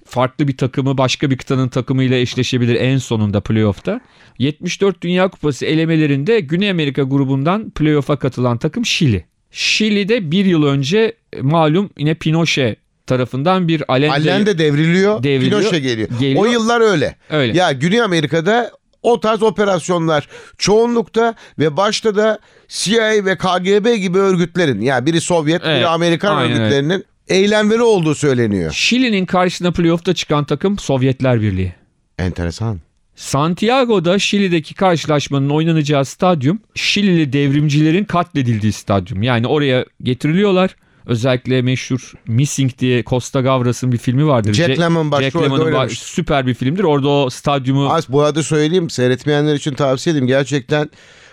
farklı 0.05 0.47
bir 0.47 0.57
takımı 0.57 0.97
başka 0.97 1.31
bir 1.31 1.37
kıtanın 1.37 1.67
takımıyla 1.67 2.17
eşleşebilir 2.17 2.75
en 2.75 2.97
sonunda 2.97 3.41
playoff'ta. 3.41 4.01
74 4.39 5.01
Dünya 5.01 5.27
Kupası 5.27 5.65
elemelerinde 5.65 6.39
Güney 6.39 6.69
Amerika 6.69 7.03
grubundan 7.03 7.69
playoff'a 7.69 8.19
katılan 8.19 8.57
takım 8.57 8.85
Şili. 8.85 9.25
Şili'de 9.55 10.31
bir 10.31 10.45
yıl 10.45 10.63
önce 10.63 11.13
e, 11.33 11.41
malum 11.41 11.89
yine 11.97 12.13
Pinochet 12.13 12.77
tarafından 13.07 13.67
bir 13.67 13.83
Allende, 13.87 14.13
Allende 14.13 14.57
devriliyor, 14.57 15.23
Devriliyor, 15.23 15.61
Pinochet 15.61 15.83
geliyor. 15.83 16.09
geliyor. 16.19 16.41
O 16.41 16.45
yıllar 16.45 16.81
öyle. 16.81 17.15
öyle. 17.29 17.57
Ya 17.57 17.71
Güney 17.71 18.01
Amerika'da 18.01 18.71
o 19.03 19.19
tarz 19.19 19.43
operasyonlar 19.43 20.27
çoğunlukta 20.57 21.35
ve 21.59 21.77
başta 21.77 22.15
da 22.15 22.39
CIA 22.67 23.25
ve 23.25 23.37
KGB 23.37 23.95
gibi 23.95 24.17
örgütlerin 24.17 24.81
yani 24.81 25.05
biri 25.05 25.21
Sovyet 25.21 25.61
Evet, 25.65 25.77
biri 25.79 25.87
Amerikan 25.87 26.35
aynen 26.35 26.51
örgütlerinin 26.51 27.05
eylemleri 27.27 27.81
olduğu 27.81 28.15
söyleniyor. 28.15 28.71
Şili'nin 28.71 29.25
karşısına 29.25 29.71
playoff'ta 29.71 30.13
çıkan 30.13 30.45
takım 30.45 30.79
Sovyetler 30.79 31.41
Birliği. 31.41 31.73
Enteresan. 32.19 32.79
Santiago'da 33.15 34.19
Şili'deki 34.19 34.73
karşılaşmanın 34.73 35.49
oynanacağı 35.49 36.05
stadyum 36.05 36.59
Şilili 36.75 37.33
devrimcilerin 37.33 38.03
katledildiği 38.03 38.71
stadyum. 38.71 39.23
Yani 39.23 39.47
oraya 39.47 39.85
getiriliyorlar. 40.03 40.75
Özellikle 41.05 41.61
meşhur 41.61 42.13
Missing 42.27 42.71
diye 42.79 43.03
Costa 43.03 43.41
Gavras'ın 43.41 43.91
bir 43.91 43.97
filmi 43.97 44.27
vardır. 44.27 44.53
Jack 44.53 44.79
Lemmon 44.79 45.11
başrolde 45.11 45.23
Jack 45.31 45.43
Lemmon'un 45.43 45.61
ba- 45.61 45.65
oynamış. 45.65 45.99
süper 45.99 46.47
bir 46.47 46.53
filmdir. 46.53 46.83
Orada 46.83 47.07
o 47.09 47.29
stadyumu 47.29 47.89
Az 47.93 48.09
bu 48.09 48.21
arada 48.21 48.43
söyleyeyim 48.43 48.89
seyretmeyenler 48.89 49.55
için 49.55 49.73
tavsiye 49.73 50.11
edeyim. 50.11 50.27
Gerçekten 50.27 50.89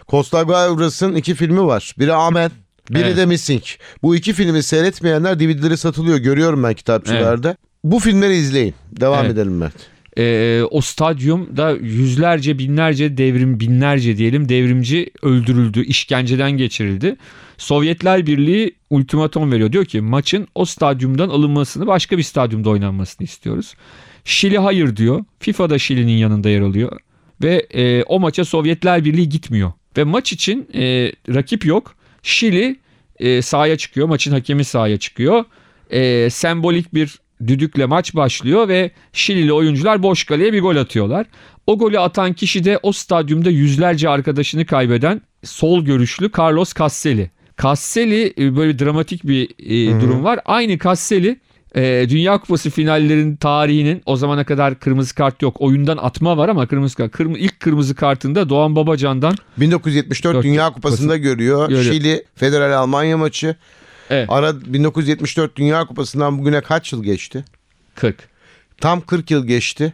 Costa 0.08 0.42
Gavras'ın 0.42 1.14
iki 1.14 1.34
filmi 1.34 1.64
var. 1.66 1.94
Biri 1.98 2.12
Amen. 2.12 2.50
Biri 2.90 3.02
Evet. 3.02 3.16
de 3.16 3.26
Missing. 3.26 3.62
Bu 4.02 4.16
iki 4.16 4.32
filmi 4.32 4.62
seyretmeyenler 4.62 5.40
DVD'leri 5.40 5.76
satılıyor. 5.76 6.16
Görüyorum 6.18 6.62
ben 6.62 6.74
kitapçılarda. 6.74 7.56
Bu 7.84 7.98
filmleri 7.98 8.34
izleyin. 8.36 8.74
Devam 9.00 9.24
Evet. 9.24 9.34
edelim 9.34 9.56
Mert. 9.56 9.74
Ee, 10.18 10.62
o 10.70 10.80
stadyumda 10.80 11.70
yüzlerce 11.70 12.58
binlerce 12.58 13.16
devrim 13.16 13.60
binlerce 13.60 14.16
diyelim 14.16 14.48
devrimci 14.48 15.10
öldürüldü, 15.22 15.84
işkenceden 15.84 16.50
geçirildi. 16.50 17.16
Sovyetler 17.58 18.26
Birliği 18.26 18.74
ultimatom 18.90 19.52
veriyor. 19.52 19.72
Diyor 19.72 19.84
ki 19.84 20.00
maçın 20.00 20.48
o 20.54 20.64
stadyumdan 20.64 21.28
alınmasını 21.28 21.86
başka 21.86 22.18
bir 22.18 22.22
stadyumda 22.22 22.70
oynanmasını 22.70 23.24
istiyoruz. 23.24 23.74
Şili 24.24 24.58
hayır 24.58 24.96
diyor. 24.96 25.24
FIFA 25.38 25.70
da 25.70 25.78
Şili'nin 25.78 26.16
yanında 26.16 26.48
yer 26.48 26.60
alıyor. 26.60 27.00
Ve 27.42 27.66
e, 27.74 28.02
o 28.02 28.20
maça 28.20 28.44
Sovyetler 28.44 29.04
Birliği 29.04 29.28
gitmiyor. 29.28 29.72
Ve 29.96 30.04
maç 30.04 30.32
için 30.32 30.68
e, 30.74 31.12
rakip 31.34 31.66
yok. 31.66 31.94
Şili 32.22 32.76
e, 33.18 33.42
sahaya 33.42 33.76
çıkıyor. 33.76 34.08
Maçın 34.08 34.32
hakemi 34.32 34.64
sahaya 34.64 34.98
çıkıyor. 34.98 35.44
E, 35.90 36.30
sembolik 36.30 36.94
bir 36.94 37.18
düdükle 37.46 37.86
maç 37.86 38.14
başlıyor 38.14 38.68
ve 38.68 38.90
Şilili 39.12 39.52
oyuncular 39.52 40.02
boş 40.02 40.24
kaleye 40.24 40.52
bir 40.52 40.60
gol 40.60 40.76
atıyorlar. 40.76 41.26
O 41.66 41.78
golü 41.78 41.98
atan 41.98 42.32
kişi 42.32 42.64
de 42.64 42.78
o 42.82 42.92
stadyumda 42.92 43.50
yüzlerce 43.50 44.08
arkadaşını 44.08 44.66
kaybeden 44.66 45.20
sol 45.44 45.84
görüşlü 45.84 46.30
Carlos 46.38 46.74
Caselli. 46.74 47.30
Caselli 47.62 48.34
e, 48.38 48.56
böyle 48.56 48.78
dramatik 48.78 49.24
bir 49.24 49.48
e, 49.58 50.00
durum 50.00 50.24
var. 50.24 50.40
Aynı 50.44 50.78
Caselli 50.78 51.40
e, 51.76 52.06
Dünya 52.08 52.38
Kupası 52.38 52.70
finallerin 52.70 53.36
tarihinin 53.36 54.02
o 54.06 54.16
zamana 54.16 54.44
kadar 54.44 54.78
kırmızı 54.78 55.14
kart 55.14 55.42
yok. 55.42 55.56
Oyundan 55.58 55.96
atma 55.96 56.36
var 56.36 56.48
ama 56.48 56.66
kırmızı 56.66 56.96
kart. 56.96 57.12
Kırmı, 57.12 57.38
ilk 57.38 57.60
kırmızı 57.60 57.94
kartında 57.94 58.48
Doğan 58.48 58.76
Babacan'dan 58.76 59.34
1974 59.56 60.34
Dört 60.34 60.44
Dünya 60.44 60.70
Kupası'nda 60.70 61.16
görüyor. 61.16 61.68
Görüyor. 61.68 61.94
Şili 61.94 62.24
Federal 62.34 62.78
Almanya 62.78 63.18
maçı. 63.18 63.56
Evet, 64.12 64.26
Ara 64.30 64.60
1974 64.60 65.56
Dünya 65.56 65.84
Kupası'ndan 65.86 66.38
bugüne 66.38 66.60
kaç 66.60 66.92
yıl 66.92 67.02
geçti? 67.04 67.44
40. 67.94 68.28
Tam 68.80 69.00
40 69.00 69.30
yıl 69.30 69.46
geçti. 69.46 69.92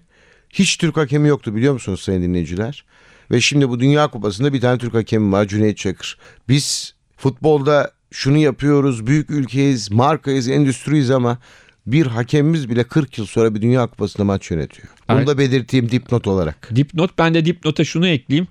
Hiç 0.50 0.76
Türk 0.76 0.96
hakemi 0.96 1.28
yoktu 1.28 1.54
biliyor 1.54 1.72
musunuz 1.72 2.00
sayın 2.00 2.22
dinleyiciler? 2.22 2.84
Ve 3.30 3.40
şimdi 3.40 3.68
bu 3.68 3.80
Dünya 3.80 4.08
Kupası'nda 4.08 4.52
bir 4.52 4.60
tane 4.60 4.78
Türk 4.78 4.94
hakemi 4.94 5.32
var 5.32 5.46
Cüneyt 5.46 5.76
Çakır. 5.78 6.18
Biz 6.48 6.94
futbolda 7.16 7.90
şunu 8.10 8.36
yapıyoruz, 8.38 9.06
büyük 9.06 9.30
ülkeyiz, 9.30 9.90
markayız, 9.90 10.48
endüstriyiz 10.48 11.10
ama 11.10 11.38
bir 11.86 12.06
hakemimiz 12.06 12.70
bile 12.70 12.84
40 12.84 13.18
yıl 13.18 13.26
sonra 13.26 13.54
bir 13.54 13.62
Dünya 13.62 13.86
Kupası'nda 13.86 14.24
maç 14.24 14.50
yönetiyor. 14.50 14.88
Bunu 15.08 15.16
Evet. 15.18 15.28
da 15.28 15.38
belirteyim 15.38 15.90
dipnot 15.90 16.26
olarak. 16.26 16.70
Dipnot 16.76 17.18
ben 17.18 17.34
de 17.34 17.44
dipnota 17.44 17.84
şunu 17.84 18.08
ekleyeyim. 18.08 18.48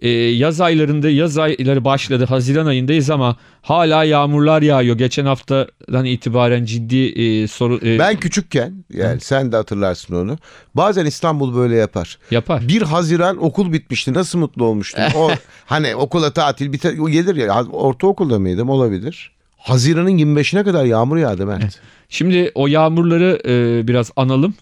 Ee, 0.00 0.08
yaz 0.10 0.60
aylarında 0.60 1.10
yaz 1.10 1.38
ayları 1.38 1.84
başladı 1.84 2.24
Haziran 2.24 2.66
ayındayız 2.66 3.10
ama 3.10 3.36
hala 3.62 4.04
yağmurlar 4.04 4.62
yağıyor. 4.62 4.98
Geçen 4.98 5.26
haftadan 5.26 6.04
itibaren 6.04 6.64
ciddi 6.64 7.06
e, 7.06 7.48
soru 7.48 7.80
e, 7.86 7.98
Ben 7.98 8.16
küçükken 8.16 8.84
yani 8.92 9.20
sen 9.20 9.52
de 9.52 9.56
hatırlarsın 9.56 10.14
onu. 10.14 10.38
Bazen 10.74 11.06
İstanbul 11.06 11.54
böyle 11.54 11.76
yapar. 11.76 12.18
yapar. 12.30 12.68
1 12.68 12.82
Haziran 12.82 13.44
okul 13.44 13.72
bitmişti. 13.72 14.14
Nasıl 14.14 14.38
mutlu 14.38 14.64
olmuştum. 14.64 15.02
O 15.16 15.30
hani 15.66 15.96
okula 15.96 16.32
tatil 16.32 16.72
biter 16.72 16.98
o 16.98 17.08
gelir 17.08 17.36
ya. 17.36 17.64
Ortaokulda 17.64 18.38
mıydım? 18.38 18.70
Olabilir. 18.70 19.30
Haziran'ın 19.58 20.18
25'ine 20.18 20.64
kadar 20.64 20.84
yağmur 20.84 21.16
yağdı 21.16 21.46
Mert. 21.46 21.80
Şimdi 22.08 22.50
o 22.54 22.66
yağmurları 22.66 23.40
e, 23.48 23.88
biraz 23.88 24.10
analım. 24.16 24.54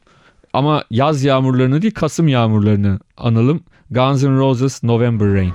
Ama 0.53 0.85
yaz 0.91 1.25
yağmurlarını 1.25 1.83
değil 1.83 1.95
Kasım 1.95 2.29
yağmurlarını 2.29 2.99
analım. 3.17 3.61
Guns 3.91 4.23
N' 4.23 4.37
Roses 4.37 4.83
November 4.83 5.33
Rain. 5.33 5.55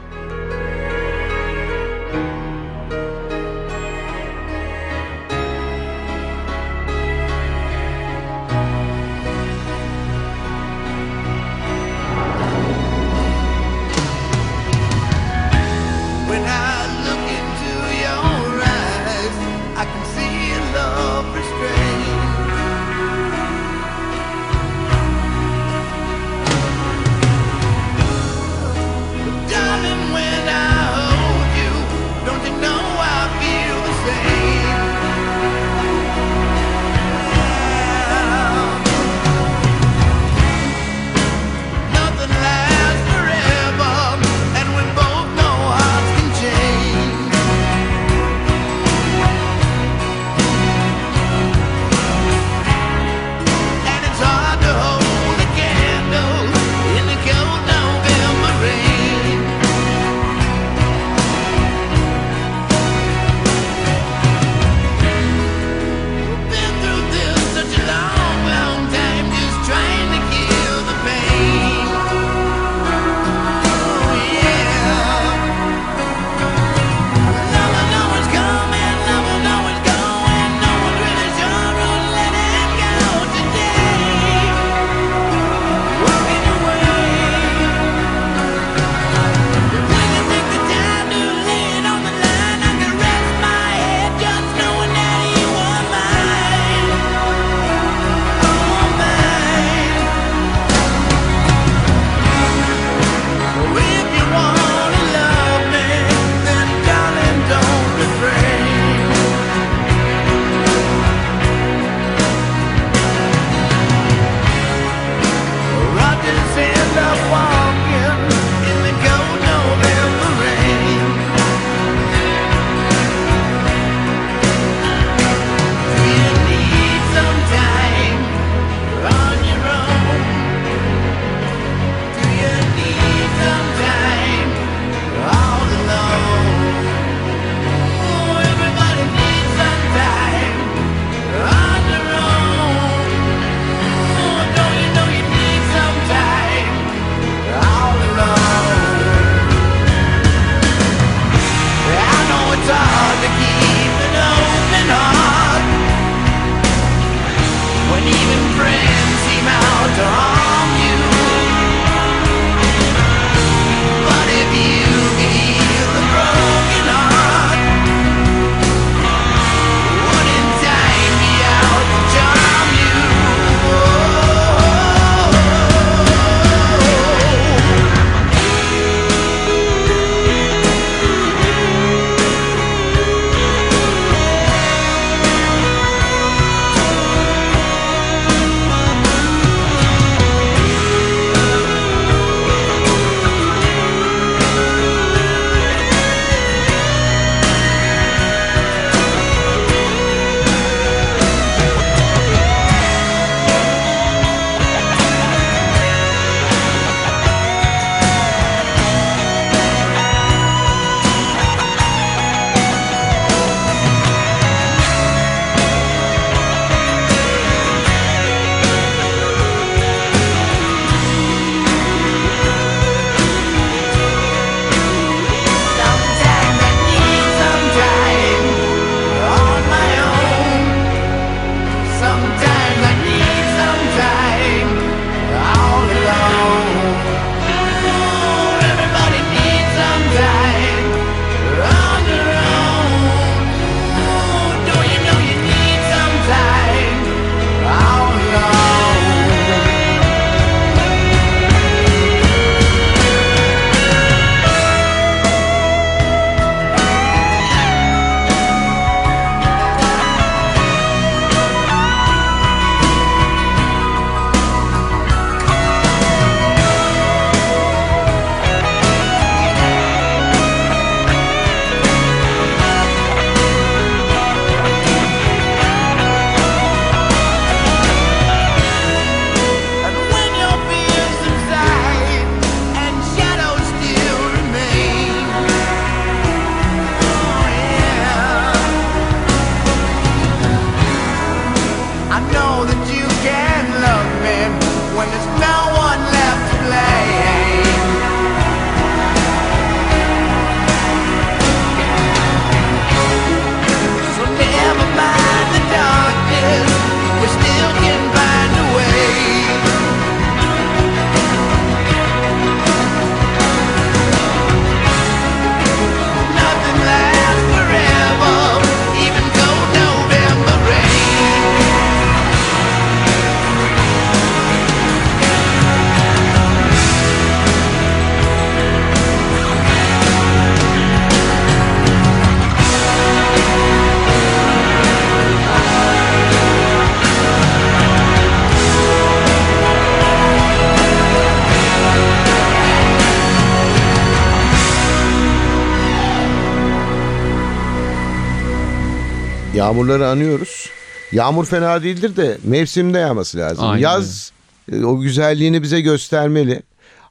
Yağmurları 349.64 350.08
anıyoruz. 350.08 350.70
Yağmur 351.12 351.46
fena 351.46 351.84
değildir 351.84 352.16
de 352.16 352.38
mevsimde 352.44 352.98
yağması 352.98 353.38
lazım. 353.38 353.66
Aynen 353.66 353.82
Yaz 353.82 354.32
e, 354.72 354.84
o 354.84 355.00
güzelliğini 355.00 355.64
bize 355.64 355.82
göstermeli. 355.82 356.64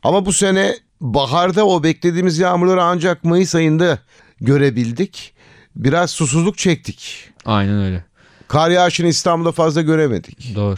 Ama 0.02 0.26
bu 0.26 0.32
sene 0.32 0.76
baharda 1.00 1.66
o 1.66 1.82
beklediğimiz 1.82 2.38
yağmurları 2.38 2.82
ancak 2.82 3.24
Mayıs 3.24 3.54
ayında 3.54 3.98
görebildik. 4.40 5.34
Biraz 5.76 6.10
susuzluk 6.10 6.58
çektik. 6.58 7.30
Aynen 7.44 7.82
öyle. 7.82 8.04
Kar 8.48 8.70
yağışını 8.70 9.06
İstanbul'da 9.06 9.52
fazla 9.52 9.82
göremedik. 9.82 10.54
Doğru. 10.56 10.76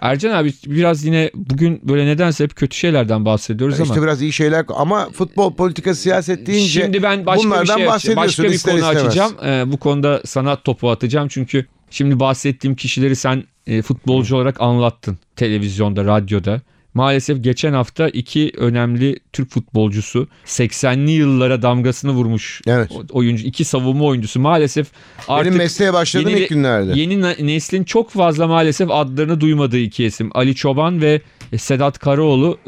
Ercan 0.00 0.30
abi 0.30 0.52
biraz 0.66 1.04
yine 1.04 1.30
bugün 1.34 1.80
böyle 1.88 2.06
nedense 2.06 2.44
hep 2.44 2.56
kötü 2.56 2.76
şeylerden 2.76 3.24
bahsediyoruz 3.24 3.80
ama 3.80 3.84
İşte 3.94 4.02
biraz 4.02 4.22
iyi 4.22 4.32
şeyler 4.32 4.64
ama 4.68 5.08
futbol 5.10 5.54
politika 5.54 5.94
siyaset 5.94 6.46
deyince 6.46 6.82
Şimdi 6.82 7.02
ben 7.02 7.26
başka 7.26 7.42
bir 7.42 7.46
bunlardan 7.50 7.64
şey 7.64 7.74
açacağım. 7.74 7.92
bahsediyorsun 7.94 8.22
Başka 8.24 8.42
bir 8.42 8.48
ister 8.50 8.72
konu 8.72 8.82
istemez. 8.82 9.06
açacağım. 9.06 9.32
Ee, 9.46 9.72
bu 9.72 9.76
konuda 9.76 10.22
sana 10.24 10.56
topu 10.56 10.90
atacağım 10.90 11.28
çünkü 11.28 11.66
şimdi 11.90 12.20
bahsettiğim 12.20 12.76
kişileri 12.76 13.16
sen 13.16 13.44
e, 13.66 13.82
futbolcu 13.82 14.36
olarak 14.36 14.60
anlattın 14.60 15.18
televizyonda, 15.36 16.04
radyoda. 16.04 16.60
Maalesef 16.94 17.44
geçen 17.44 17.72
hafta 17.72 18.08
iki 18.08 18.52
önemli 18.56 19.20
Türk 19.32 19.50
futbolcusu 19.50 20.28
80'li 20.46 21.10
yıllara 21.10 21.62
damgasını 21.62 22.10
vurmuş 22.12 22.60
Evet. 22.66 22.90
oyuncu, 23.10 23.46
iki 23.46 23.64
savunma 23.64 24.04
oyuncusu 24.04 24.40
maalesef 24.40 24.86
artık 25.28 25.46
Benim 25.46 25.58
mesleğe 25.58 25.92
başladığım 25.92 26.28
yeni- 26.28 26.40
ilk 26.40 26.48
günlerde. 26.48 27.00
Yeni 27.00 27.20
ne- 27.22 27.36
neslin 27.40 27.84
çok 27.84 28.10
fazla 28.10 28.46
maalesef 28.46 28.90
adlarını 28.90 29.40
duymadığı 29.40 29.78
iki 29.78 30.04
isim. 30.04 30.30
Ali 30.34 30.54
Çoban 30.54 31.00
ve 31.02 31.20
Sedat 31.58 31.98
Karaoğlu 31.98 32.58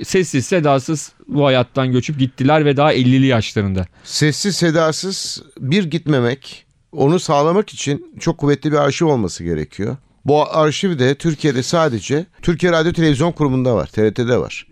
e, 0.00 0.04
sessiz 0.04 0.46
sedasız 0.46 1.12
bu 1.28 1.46
hayattan 1.46 1.92
göçüp 1.92 2.18
gittiler 2.18 2.64
ve 2.64 2.76
daha 2.76 2.92
50'li 2.94 3.26
yaşlarında. 3.26 3.86
Sessiz 4.04 4.56
sedasız 4.56 5.42
bir 5.60 5.84
gitmemek 5.84 6.66
onu 6.92 7.18
sağlamak 7.20 7.70
için 7.70 8.06
çok 8.20 8.38
kuvvetli 8.38 8.72
bir 8.72 8.76
arşiv 8.76 9.06
olması 9.06 9.44
gerekiyor. 9.44 9.96
Bu 10.26 10.56
arşiv 10.56 10.98
de 10.98 11.14
Türkiye'de 11.14 11.62
sadece 11.62 12.26
Türkiye 12.42 12.72
Radyo 12.72 12.92
Televizyon 12.92 13.32
Kurumu'nda 13.32 13.74
var. 13.74 13.86
TRT'de 13.86 14.38
var. 14.38 14.66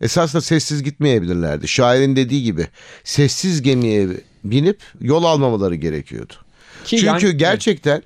Esasında 0.00 0.42
sessiz 0.42 0.82
gitmeyebilirlerdi. 0.82 1.68
Şairin 1.68 2.16
dediği 2.16 2.42
gibi 2.42 2.66
sessiz 3.04 3.62
gemiye 3.62 4.08
binip 4.44 4.80
yol 5.00 5.24
almamaları 5.24 5.74
gerekiyordu. 5.74 6.32
Ki 6.84 6.96
Çünkü 6.98 7.26
yani- 7.26 7.36
gerçekten 7.36 8.02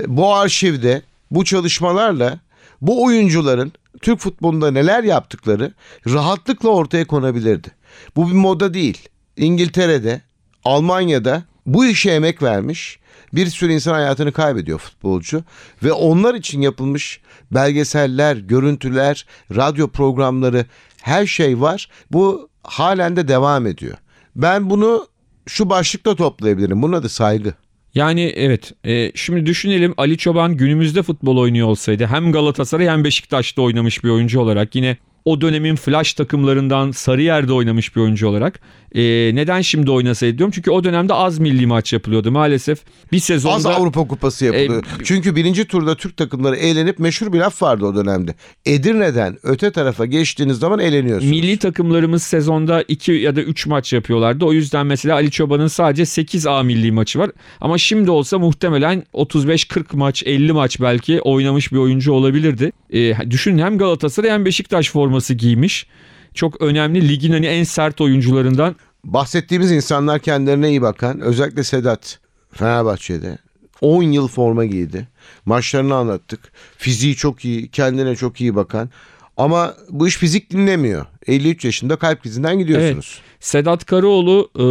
e, 0.00 0.16
bu 0.16 0.34
arşivde 0.34 1.02
bu 1.30 1.44
çalışmalarla 1.44 2.38
bu 2.80 3.04
oyuncuların 3.04 3.72
Türk 4.02 4.18
futbolunda 4.18 4.70
neler 4.70 5.04
yaptıkları 5.04 5.72
rahatlıkla 6.06 6.68
ortaya 6.68 7.06
konabilirdi. 7.06 7.68
Bu 8.16 8.28
bir 8.28 8.34
moda 8.34 8.74
değil. 8.74 9.08
İngiltere'de, 9.36 10.20
Almanya'da 10.64 11.42
bu 11.66 11.86
işe 11.86 12.10
emek 12.10 12.42
vermiş 12.42 12.98
bir 13.32 13.46
sürü 13.46 13.72
insan 13.72 13.92
hayatını 13.92 14.32
kaybediyor 14.32 14.78
futbolcu 14.78 15.44
ve 15.82 15.92
onlar 15.92 16.34
için 16.34 16.60
yapılmış 16.60 17.20
belgeseller, 17.50 18.36
görüntüler, 18.36 19.26
radyo 19.56 19.88
programları 19.88 20.64
her 21.02 21.26
şey 21.26 21.60
var. 21.60 21.88
Bu 22.12 22.48
halen 22.62 23.16
de 23.16 23.28
devam 23.28 23.66
ediyor. 23.66 23.96
Ben 24.36 24.70
bunu 24.70 25.06
şu 25.46 25.70
başlıkta 25.70 26.14
toplayabilirim. 26.16 26.82
Bunun 26.82 26.92
adı 26.92 27.08
saygı. 27.08 27.54
Yani 27.94 28.32
evet 28.36 28.72
e, 28.84 29.12
şimdi 29.14 29.46
düşünelim 29.46 29.94
Ali 29.96 30.18
Çoban 30.18 30.56
günümüzde 30.56 31.02
futbol 31.02 31.36
oynuyor 31.36 31.68
olsaydı 31.68 32.06
hem 32.06 32.32
Galatasaray 32.32 32.88
hem 32.88 33.04
Beşiktaş'ta 33.04 33.62
oynamış 33.62 34.04
bir 34.04 34.08
oyuncu 34.08 34.40
olarak 34.40 34.74
yine 34.74 34.96
o 35.24 35.40
dönemin 35.40 35.76
flash 35.76 36.14
takımlarından 36.14 36.90
Sarıyer'de 36.90 37.52
oynamış 37.52 37.96
bir 37.96 38.00
oyuncu 38.00 38.28
olarak 38.28 38.60
e, 38.94 39.02
neden 39.34 39.60
şimdi 39.60 39.90
oynasaydı 39.90 40.38
diyorum 40.38 40.52
çünkü 40.54 40.70
o 40.70 40.84
dönemde 40.84 41.14
az 41.14 41.38
milli 41.38 41.66
maç 41.66 41.92
yapılıyordu 41.92 42.30
maalesef 42.30 42.78
bir 43.12 43.18
sezonda 43.18 43.54
Az 43.54 43.66
Avrupa 43.66 44.06
Kupası 44.08 44.44
yapılıyor. 44.44 44.84
E, 44.84 45.04
Çünkü 45.04 45.36
birinci 45.36 45.64
turda 45.64 45.94
Türk 45.94 46.16
takımları 46.16 46.56
eğlenip 46.56 46.98
meşhur 46.98 47.32
bir 47.32 47.38
laf 47.38 47.62
vardı 47.62 47.86
o 47.86 47.94
dönemde. 47.94 48.34
Edirne'den 48.66 49.38
öte 49.42 49.70
tarafa 49.70 50.06
geçtiğiniz 50.06 50.58
zaman 50.58 50.78
eğleniyorsunuz. 50.78 51.30
Milli 51.30 51.56
takımlarımız 51.56 52.22
sezonda 52.22 52.82
2 52.88 53.12
ya 53.12 53.36
da 53.36 53.42
3 53.42 53.66
maç 53.66 53.92
yapıyorlardı. 53.92 54.44
O 54.44 54.52
yüzden 54.52 54.86
mesela 54.86 55.14
Ali 55.14 55.30
Çoban'ın 55.30 55.66
sadece 55.66 56.06
8 56.06 56.46
A 56.46 56.62
milli 56.62 56.92
maçı 56.92 57.18
var. 57.18 57.30
Ama 57.60 57.78
şimdi 57.78 58.10
olsa 58.10 58.38
muhtemelen 58.38 59.04
35-40 59.14 59.84
maç, 59.92 60.22
50 60.26 60.52
maç 60.52 60.80
belki 60.80 61.20
oynamış 61.20 61.72
bir 61.72 61.78
oyuncu 61.78 62.12
olabilirdi. 62.12 62.72
Ee, 62.92 63.30
düşünün 63.30 63.58
hem 63.58 63.78
Galatasaray 63.78 64.30
hem 64.30 64.44
Beşiktaş 64.44 64.90
forması 65.10 65.34
giymiş. 65.34 65.86
Çok 66.34 66.62
önemli 66.62 67.08
ligin 67.08 67.32
hani 67.32 67.46
en 67.46 67.64
sert 67.64 68.00
oyuncularından. 68.00 68.76
Bahsettiğimiz 69.04 69.70
insanlar 69.70 70.18
kendilerine 70.18 70.68
iyi 70.68 70.82
bakan. 70.82 71.20
Özellikle 71.20 71.64
Sedat 71.64 72.18
Fenerbahçe'de 72.52 73.38
10 73.80 74.02
yıl 74.02 74.28
forma 74.28 74.64
giydi. 74.64 75.08
Maçlarını 75.44 75.94
anlattık. 75.94 76.52
Fiziği 76.76 77.16
çok 77.16 77.44
iyi, 77.44 77.68
kendine 77.68 78.16
çok 78.16 78.40
iyi 78.40 78.54
bakan. 78.54 78.90
Ama 79.36 79.74
bu 79.88 80.08
iş 80.08 80.16
fizik 80.16 80.50
dinlemiyor. 80.50 81.06
53 81.26 81.64
yaşında 81.64 81.96
kalp 81.96 82.22
krizinden 82.22 82.58
gidiyorsunuz. 82.58 83.20
Sedat 83.40 83.84
Karaoğlu 83.84 84.50
e, 84.54 84.64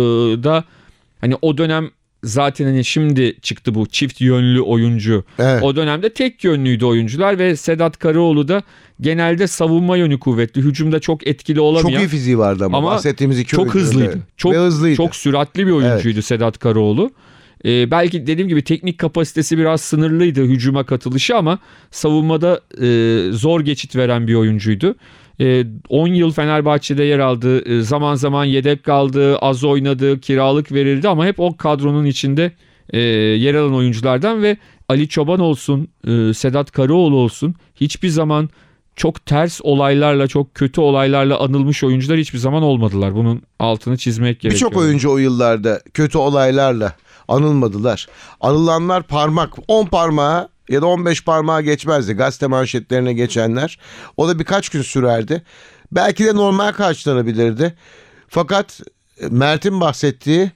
da 0.44 0.64
hani 1.22 1.36
o 1.42 1.58
dönem 1.58 1.92
zaten 2.24 2.66
hani 2.66 2.86
şimdi 2.86 3.36
çıktı 3.42 3.76
bu 3.76 3.86
çift 3.86 4.22
yönlü 4.22 4.62
oyuncu. 4.62 5.24
Evet. 5.40 5.64
O 5.64 5.76
dönemde 5.76 6.14
tek 6.14 6.44
yönlüydü 6.44 6.86
oyuncular 6.86 7.40
ve 7.40 7.56
Sedat 7.56 8.00
Karaoğlu 8.00 8.48
da 8.48 8.64
genelde 9.02 9.48
savunma 9.48 9.98
yönü 9.98 10.20
kuvvetli. 10.20 10.62
Hücumda 10.62 11.00
çok 11.00 11.28
etkili 11.28 11.56
Çok 11.56 11.64
olamayan. 11.66 12.02
iyi 12.02 12.08
fiziği 12.08 12.38
vardı 12.38 12.66
ama, 12.66 12.78
Ama 12.78 12.92
bahsettiğimiz 12.92 13.40
iki 13.40 13.50
çok 13.52 13.76
hızlıydı. 13.76 14.12
Evet. 14.14 14.24
Çok 14.38 14.54
Ve 14.54 14.58
hızlıydı. 14.58 14.96
çok 14.96 15.16
süratli 15.16 15.68
bir 15.68 15.72
oyuncuydu 15.72 16.22
Sedat 16.22 16.60
Karaoğlu. 16.60 17.12
Ee, 17.66 17.92
belki 17.92 18.28
dediğim 18.28 18.48
gibi 18.48 18.62
teknik 18.64 18.98
kapasitesi 18.98 19.58
biraz 19.58 19.82
sınırlıydı 19.82 20.42
hücuma 20.44 20.84
katılışı 20.84 21.36
ama 21.38 21.60
savunmada 21.92 22.62
e, 22.82 23.32
zor 23.32 23.62
geçit 23.62 23.96
veren 23.96 24.28
bir 24.28 24.34
oyuncuydu. 24.36 24.96
E, 25.42 25.66
10 25.90 26.08
yıl 26.08 26.32
Fenerbahçe'de 26.32 27.04
yer 27.04 27.20
aldı. 27.20 27.70
E, 27.70 27.82
zaman 27.82 28.16
zaman 28.16 28.46
yedek 28.46 28.84
kaldı, 28.84 29.38
az 29.38 29.64
oynadı, 29.64 30.20
kiralık 30.20 30.72
verildi 30.72 31.10
ama 31.10 31.26
hep 31.26 31.40
o 31.40 31.58
kadronun 31.58 32.06
içinde 32.06 32.52
e, 32.90 33.00
yer 33.00 33.56
alan 33.56 33.76
oyunculardan 33.76 34.44
ve 34.44 34.58
Ali 34.90 35.08
Çoban 35.08 35.40
olsun, 35.40 35.88
e, 36.08 36.34
Sedat 36.34 36.72
Karaoğlu 36.72 37.16
olsun 37.16 37.56
hiçbir 37.76 38.10
zaman 38.10 38.50
çok 38.96 39.26
ters 39.26 39.60
olaylarla, 39.64 40.28
çok 40.28 40.56
kötü 40.56 40.82
olaylarla 40.82 41.40
anılmış 41.40 41.84
oyuncular 41.84 42.18
hiçbir 42.18 42.38
zaman 42.38 42.64
olmadılar. 42.64 43.16
Bunun 43.16 43.42
altını 43.60 43.98
çizmek 43.98 44.40
gerekiyor. 44.40 44.72
Birçok 44.72 44.82
oyuncu 44.82 45.12
o 45.12 45.18
yıllarda 45.18 45.82
kötü 45.94 46.18
olaylarla 46.18 46.94
anılmadılar. 47.28 48.08
Anılanlar 48.42 49.04
parmak, 49.04 49.54
10 49.68 49.86
parmağa 49.86 50.50
ya 50.70 50.82
da 50.82 50.86
15 50.86 51.24
parmağa 51.24 51.62
geçmezdi 51.62 52.14
gazete 52.14 52.48
manşetlerine 52.48 53.14
geçenler. 53.14 53.80
O 54.18 54.28
da 54.28 54.40
birkaç 54.40 54.70
gün 54.70 54.82
sürerdi. 54.82 55.44
Belki 55.92 56.26
de 56.26 56.36
normal 56.36 56.72
karşılanabilirdi. 56.72 57.74
Fakat 58.28 58.82
e, 59.22 59.28
Mert'in 59.28 59.82
bahsettiği 59.82 60.52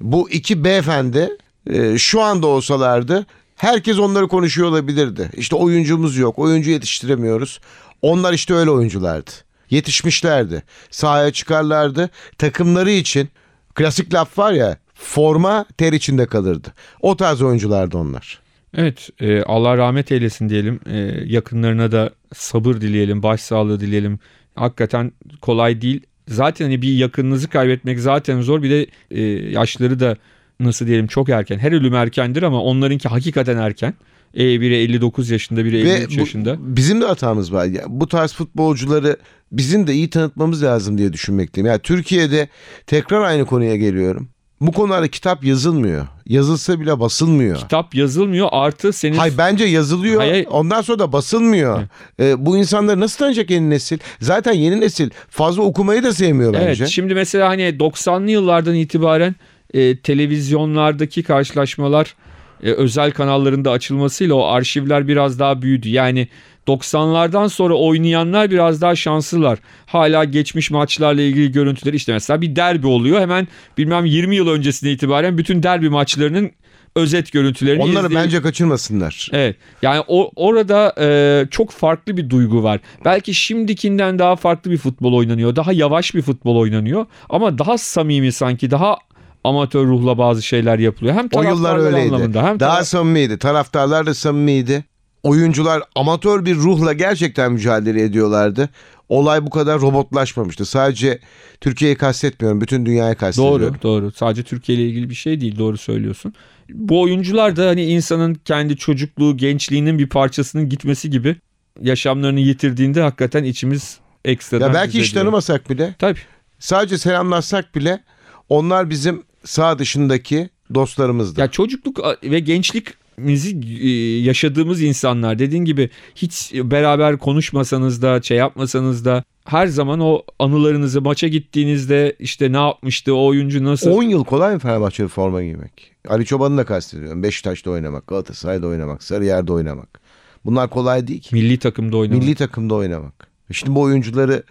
bu 0.00 0.30
iki 0.30 0.64
beyefendi 0.64 1.30
e, 1.70 1.98
şu 1.98 2.22
anda 2.22 2.46
olsalardı 2.46 3.26
herkes 3.56 3.98
onları 3.98 4.28
konuşuyor 4.28 4.68
olabilirdi. 4.68 5.30
İşte 5.36 5.56
oyuncumuz 5.56 6.16
yok, 6.16 6.38
oyuncu 6.38 6.70
yetiştiremiyoruz. 6.70 7.60
Onlar 8.02 8.32
işte 8.32 8.54
öyle 8.54 8.70
oyunculardı. 8.70 9.30
Yetişmişlerdi. 9.70 10.62
Sahaya 10.90 11.32
çıkarlardı. 11.32 12.10
Takımları 12.38 12.90
için 12.90 13.28
klasik 13.74 14.14
laf 14.14 14.38
var 14.38 14.52
ya 14.52 14.78
forma 14.94 15.64
ter 15.78 15.92
içinde 15.92 16.26
kalırdı. 16.26 16.68
O 17.00 17.16
tarz 17.16 17.42
oyunculardı 17.42 17.98
onlar. 17.98 18.47
Evet 18.74 19.10
e, 19.20 19.42
Allah 19.42 19.76
rahmet 19.76 20.12
eylesin 20.12 20.48
diyelim. 20.48 20.80
E, 20.86 20.96
yakınlarına 21.26 21.92
da 21.92 22.10
sabır 22.34 22.74
dileyelim, 22.80 23.22
başsağlığı 23.22 23.80
dileyelim. 23.80 24.18
Hakikaten 24.54 25.12
kolay 25.40 25.80
değil. 25.80 26.00
Zaten 26.28 26.64
hani 26.64 26.82
bir 26.82 26.92
yakınınızı 26.96 27.48
kaybetmek 27.48 28.00
zaten 28.00 28.40
zor. 28.40 28.62
Bir 28.62 28.70
de 28.70 28.86
e, 29.10 29.20
yaşları 29.50 30.00
da 30.00 30.16
nasıl 30.60 30.86
diyelim 30.86 31.06
çok 31.06 31.28
erken. 31.28 31.58
Her 31.58 31.72
ölüm 31.72 31.94
erkendir 31.94 32.42
ama 32.42 32.62
onlarınki 32.62 33.08
hakikaten 33.08 33.56
erken. 33.56 33.94
E, 34.38 34.60
biri 34.60 34.76
59 34.76 35.30
yaşında, 35.30 35.64
biri 35.64 35.78
53 35.78 36.16
bu- 36.16 36.20
yaşında. 36.20 36.56
bizim 36.60 37.00
de 37.00 37.04
hatamız 37.06 37.52
var. 37.52 37.64
Ya, 37.64 37.82
bu 37.88 38.08
tarz 38.08 38.32
futbolcuları 38.34 39.16
bizim 39.52 39.86
de 39.86 39.94
iyi 39.94 40.10
tanıtmamız 40.10 40.62
lazım 40.62 40.98
diye 40.98 41.12
düşünmekteyim. 41.12 41.66
Yani 41.66 41.80
Türkiye'de 41.82 42.48
tekrar 42.86 43.20
aynı 43.22 43.46
konuya 43.46 43.76
geliyorum. 43.76 44.28
Bu 44.60 44.72
konularda 44.72 45.08
kitap 45.08 45.44
yazılmıyor. 45.44 46.06
Yazılsa 46.26 46.80
bile 46.80 47.00
basılmıyor. 47.00 47.56
Kitap 47.56 47.94
yazılmıyor 47.94 48.48
artı 48.52 48.92
senin 48.92 49.16
Hay 49.16 49.38
bence 49.38 49.64
yazılıyor. 49.64 50.20
Hayır. 50.20 50.46
Ondan 50.50 50.82
sonra 50.82 50.98
da 50.98 51.12
basılmıyor. 51.12 51.82
Ee, 52.20 52.46
bu 52.46 52.58
insanları 52.58 53.00
nasıl 53.00 53.18
tanıyacak 53.18 53.50
yeni 53.50 53.70
nesil? 53.70 53.98
Zaten 54.20 54.52
yeni 54.52 54.80
nesil 54.80 55.10
fazla 55.30 55.62
okumayı 55.62 56.02
da 56.02 56.12
sevmiyor 56.12 56.52
bence. 56.52 56.64
Evet 56.64 56.88
şimdi 56.88 57.14
mesela 57.14 57.48
hani 57.48 57.62
90'lı 57.62 58.30
yıllardan 58.30 58.74
itibaren 58.74 59.34
e, 59.74 59.96
televizyonlardaki 59.98 61.22
karşılaşmalar 61.22 62.14
e, 62.62 62.70
özel 62.72 63.10
kanallarında 63.10 63.70
açılmasıyla 63.70 64.34
o 64.34 64.44
arşivler 64.44 65.08
biraz 65.08 65.38
daha 65.38 65.62
büyüdü. 65.62 65.88
Yani 65.88 66.28
90'lardan 66.68 67.48
sonra 67.48 67.74
oynayanlar 67.74 68.50
biraz 68.50 68.80
daha 68.82 68.96
şanslılar. 68.96 69.58
Hala 69.86 70.24
geçmiş 70.24 70.70
maçlarla 70.70 71.22
ilgili 71.22 71.52
görüntüleri 71.52 71.96
işte 71.96 72.12
mesela 72.12 72.40
bir 72.40 72.56
derbi 72.56 72.86
oluyor. 72.86 73.20
Hemen 73.20 73.48
bilmem 73.78 74.04
20 74.04 74.36
yıl 74.36 74.48
öncesine 74.48 74.90
itibaren 74.90 75.38
bütün 75.38 75.62
derbi 75.62 75.88
maçlarının 75.88 76.50
özet 76.96 77.32
görüntülerini 77.32 77.82
Onları 77.82 78.06
izleyelim. 78.06 78.16
bence 78.16 78.42
kaçırmasınlar. 78.42 79.28
Evet. 79.32 79.56
Yani 79.82 80.04
o 80.06 80.30
orada 80.36 80.94
e, 81.00 81.46
çok 81.50 81.70
farklı 81.70 82.16
bir 82.16 82.30
duygu 82.30 82.62
var. 82.62 82.80
Belki 83.04 83.34
şimdikinden 83.34 84.18
daha 84.18 84.36
farklı 84.36 84.70
bir 84.70 84.78
futbol 84.78 85.12
oynanıyor. 85.12 85.56
Daha 85.56 85.72
yavaş 85.72 86.14
bir 86.14 86.22
futbol 86.22 86.56
oynanıyor 86.56 87.06
ama 87.30 87.58
daha 87.58 87.78
samimi 87.78 88.32
sanki 88.32 88.70
daha 88.70 88.96
amatör 89.44 89.86
ruhla 89.86 90.18
bazı 90.18 90.42
şeyler 90.42 90.78
yapılıyor. 90.78 91.14
Hem 91.14 91.28
O 91.34 91.42
yıllar 91.42 91.76
öyleydi. 91.78 92.14
anlamında 92.14 92.42
hem 92.46 92.60
Daha 92.60 92.74
taraf- 92.80 92.84
samimiydi. 92.84 93.38
Taraftarlar 93.38 94.06
da 94.06 94.14
samimiydi. 94.14 94.84
Oyuncular 95.22 95.82
amatör 95.94 96.44
bir 96.44 96.56
ruhla 96.56 96.92
gerçekten 96.92 97.52
mücadele 97.52 98.02
ediyorlardı. 98.02 98.68
Olay 99.08 99.46
bu 99.46 99.50
kadar 99.50 99.80
robotlaşmamıştı. 99.80 100.64
Sadece 100.64 101.18
Türkiye'yi 101.60 101.96
kastetmiyorum. 101.96 102.60
Bütün 102.60 102.86
dünyayı 102.86 103.14
kastediyorum. 103.14 103.60
Doğru 103.60 103.82
doğru. 103.82 104.12
Sadece 104.12 104.42
Türkiye 104.42 104.78
ile 104.78 104.86
ilgili 104.86 105.10
bir 105.10 105.14
şey 105.14 105.40
değil 105.40 105.58
doğru 105.58 105.76
söylüyorsun. 105.76 106.34
Bu 106.68 107.00
oyuncular 107.00 107.56
da 107.56 107.66
hani 107.68 107.84
insanın 107.84 108.34
kendi 108.34 108.76
çocukluğu, 108.76 109.36
gençliğinin 109.36 109.98
bir 109.98 110.08
parçasının 110.08 110.68
gitmesi 110.68 111.10
gibi 111.10 111.36
yaşamlarını 111.82 112.40
yitirdiğinde 112.40 113.02
hakikaten 113.02 113.44
içimiz 113.44 113.98
ekstradan 114.24 114.68
Ya 114.68 114.74
belki 114.74 115.00
hiç 115.00 115.12
tanımasak 115.12 115.70
bile, 115.70 115.94
Tabii. 115.98 116.18
sadece 116.58 116.98
selamlaşsak 116.98 117.74
bile 117.74 118.04
onlar 118.48 118.90
bizim 118.90 119.22
sağ 119.44 119.78
dışındaki 119.78 120.50
dostlarımızdı. 120.74 121.40
Ya 121.40 121.50
çocukluk 121.50 122.00
ve 122.22 122.40
gençlikimizi 122.40 123.07
e, 123.26 123.88
yaşadığımız 124.22 124.82
insanlar 124.82 125.38
dediğin 125.38 125.64
gibi 125.64 125.90
hiç 126.14 126.52
beraber 126.54 127.18
konuşmasanız 127.18 128.02
da 128.02 128.22
şey 128.22 128.36
yapmasanız 128.36 129.04
da 129.04 129.24
her 129.44 129.66
zaman 129.66 130.00
o 130.00 130.22
anılarınızı 130.38 131.02
maça 131.02 131.28
gittiğinizde 131.28 132.16
işte 132.18 132.52
ne 132.52 132.56
yapmıştı 132.56 133.14
o 133.14 133.26
oyuncu 133.26 133.64
nasıl 133.64 133.90
10 133.90 134.02
yıl 134.02 134.24
kolay 134.24 134.54
mı 134.54 134.58
Fenerbahçe'de 134.60 135.08
forma 135.08 135.42
giymek? 135.42 135.92
Ali 136.08 136.24
Çoban'ı 136.24 136.56
da 136.58 136.64
kastediyorum. 136.64 137.22
Beşiktaş'ta 137.22 137.70
oynamak, 137.70 138.06
Galatasaray'da 138.06 138.66
oynamak, 138.66 139.02
Sarıyer'de 139.02 139.52
oynamak. 139.52 140.00
Bunlar 140.44 140.70
kolay 140.70 141.06
değil 141.06 141.20
ki. 141.20 141.34
milli 141.34 141.58
takımda 141.58 141.96
oynamak. 141.96 142.22
Milli 142.22 142.34
takımda 142.34 142.74
oynamak. 142.74 143.28
Şimdi 143.52 143.74
bu 143.74 143.80
oyuncuları 143.80 144.42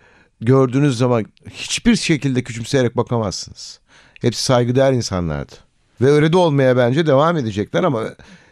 gördüğünüz 0.42 0.98
zaman 0.98 1.26
hiçbir 1.50 1.96
şekilde 1.96 2.44
küçümseyerek 2.44 2.98
bakamazsınız. 2.98 3.80
Hepsi 4.22 4.44
saygıdeğer 4.44 4.94
insanlardı. 4.94 5.54
Ve 6.02 6.12
öyle 6.12 6.34
de 6.34 6.38
olmaya 6.38 6.78
bence 6.78 7.08
devam 7.08 7.38
edecekler 7.38 7.84
ama 7.84 8.04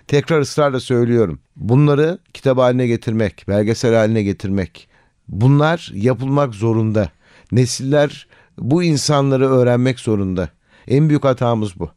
tekrar 0.07 0.39
ısrarla 0.39 0.79
söylüyorum. 0.79 1.39
Bunları 1.55 2.19
kitap 2.33 2.57
haline 2.57 2.87
getirmek, 2.87 3.45
belgesel 3.47 3.95
haline 3.95 4.23
getirmek 4.23 4.87
bunlar 5.27 5.91
yapılmak 5.93 6.53
zorunda. 6.53 7.09
Nesiller 7.51 8.27
bu 8.57 8.83
insanları 8.83 9.49
öğrenmek 9.49 9.99
zorunda. 9.99 10.49
En 10.87 11.09
büyük 11.09 11.23
hatamız 11.23 11.79
bu. 11.79 11.89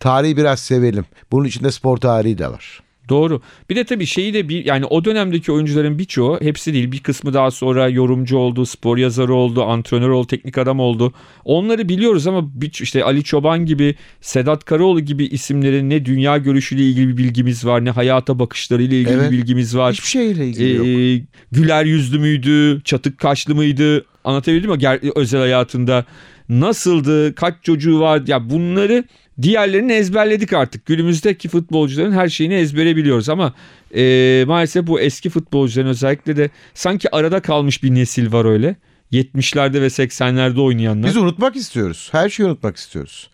Tarihi 0.00 0.36
biraz 0.36 0.60
sevelim. 0.60 1.04
Bunun 1.32 1.44
içinde 1.44 1.70
spor 1.70 1.96
tarihi 1.96 2.38
de 2.38 2.48
var. 2.48 2.82
Doğru. 3.08 3.40
Bir 3.70 3.76
de 3.76 3.84
tabii 3.84 4.06
şeyi 4.06 4.34
de 4.34 4.48
bir 4.48 4.64
yani 4.64 4.84
o 4.86 5.04
dönemdeki 5.04 5.52
oyuncuların 5.52 5.98
birçoğu 5.98 6.38
hepsi 6.40 6.74
değil 6.74 6.92
bir 6.92 6.98
kısmı 7.00 7.34
daha 7.34 7.50
sonra 7.50 7.88
yorumcu 7.88 8.36
oldu, 8.36 8.66
spor 8.66 8.98
yazarı 8.98 9.34
oldu, 9.34 9.64
antrenör 9.64 10.08
oldu, 10.08 10.26
teknik 10.26 10.58
adam 10.58 10.80
oldu. 10.80 11.12
Onları 11.44 11.88
biliyoruz 11.88 12.26
ama 12.26 12.50
işte 12.80 13.04
Ali 13.04 13.24
Çoban 13.24 13.66
gibi, 13.66 13.94
Sedat 14.20 14.64
Karaoğlu 14.64 15.00
gibi 15.00 15.24
isimlerin 15.24 15.90
ne 15.90 16.04
dünya 16.04 16.38
görüşüyle 16.38 16.82
ilgili 16.82 17.08
bir 17.08 17.16
bilgimiz 17.16 17.66
var, 17.66 17.84
ne 17.84 17.90
hayata 17.90 18.38
bakışlarıyla 18.38 18.96
ilgili 18.96 19.14
Evet. 19.14 19.30
bir 19.30 19.38
bilgimiz 19.38 19.76
var. 19.76 19.92
Hiçbir 19.92 20.08
şeyle 20.08 20.46
ilgili 20.46 20.74
yok. 20.74 20.86
Ee, 20.86 21.26
güler 21.52 21.84
yüzlü 21.84 22.18
müydü, 22.18 22.82
çatık 22.84 23.18
kaşlı 23.18 23.54
mıydı? 23.54 24.04
Anlatabildim 24.24 24.70
mi? 24.70 24.78
Özel 25.16 25.40
hayatında 25.40 26.04
nasıldı, 26.48 27.34
kaç 27.34 27.54
çocuğu 27.62 28.00
var? 28.00 28.22
Ya 28.26 28.50
bunları 28.50 29.04
diğerlerini 29.42 29.92
ezberledik 29.92 30.52
artık. 30.52 30.86
Günümüzdeki 30.86 31.48
futbolcuların 31.48 32.12
her 32.12 32.28
şeyini 32.28 32.54
ezbere 32.54 32.96
biliyoruz 32.96 33.28
ama 33.28 33.54
e, 33.96 34.44
maalesef 34.46 34.86
bu 34.86 35.00
eski 35.00 35.30
futbolcuların 35.30 35.88
özellikle 35.88 36.36
de 36.36 36.50
sanki 36.74 37.14
arada 37.16 37.40
kalmış 37.40 37.82
bir 37.82 37.94
nesil 37.94 38.32
var 38.32 38.44
öyle. 38.44 38.76
70'lerde 39.12 39.80
ve 39.80 39.86
80'lerde 39.86 40.60
oynayanlar. 40.60 41.08
Biz 41.08 41.16
unutmak 41.16 41.56
istiyoruz. 41.56 42.08
Her 42.12 42.28
şeyi 42.28 42.46
unutmak 42.46 42.76
istiyoruz. 42.76 43.30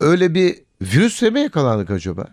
Öyle 0.00 0.34
bir 0.34 0.54
virüse 0.82 1.30
mi 1.30 1.40
yakalandık 1.40 1.90
acaba? 1.90 2.26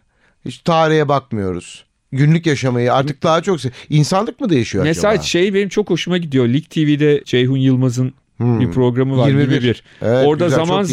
Hiç 0.46 0.58
tarihe 0.58 1.08
bakmıyoruz. 1.08 1.86
Günlük 2.12 2.46
yaşamayı 2.46 2.94
artık 2.94 3.24
daha 3.24 3.42
çok... 3.42 3.60
İnsanlık 3.90 4.40
mı 4.42 4.50
değişiyor 4.50 4.84
Mesela 4.84 5.12
acaba? 5.14 5.24
şey 5.24 5.54
benim 5.54 5.70
çok 5.70 5.90
hoşuma 5.90 6.18
gidiyor. 6.18 6.48
Lig 6.48 6.70
TV'de 6.70 7.22
Ceyhun 7.26 7.58
Yılmaz'ın 7.58 8.14
Hmm. 8.38 8.60
bir 8.60 8.72
programı 8.72 9.18
var. 9.18 9.28
21. 9.28 9.52
21. 9.52 9.84
Evet, 10.02 10.28
Orada 10.28 10.46
güzel, 10.46 10.58
zaman 10.58 10.82
çok 10.82 10.90
iyi. 10.90 10.92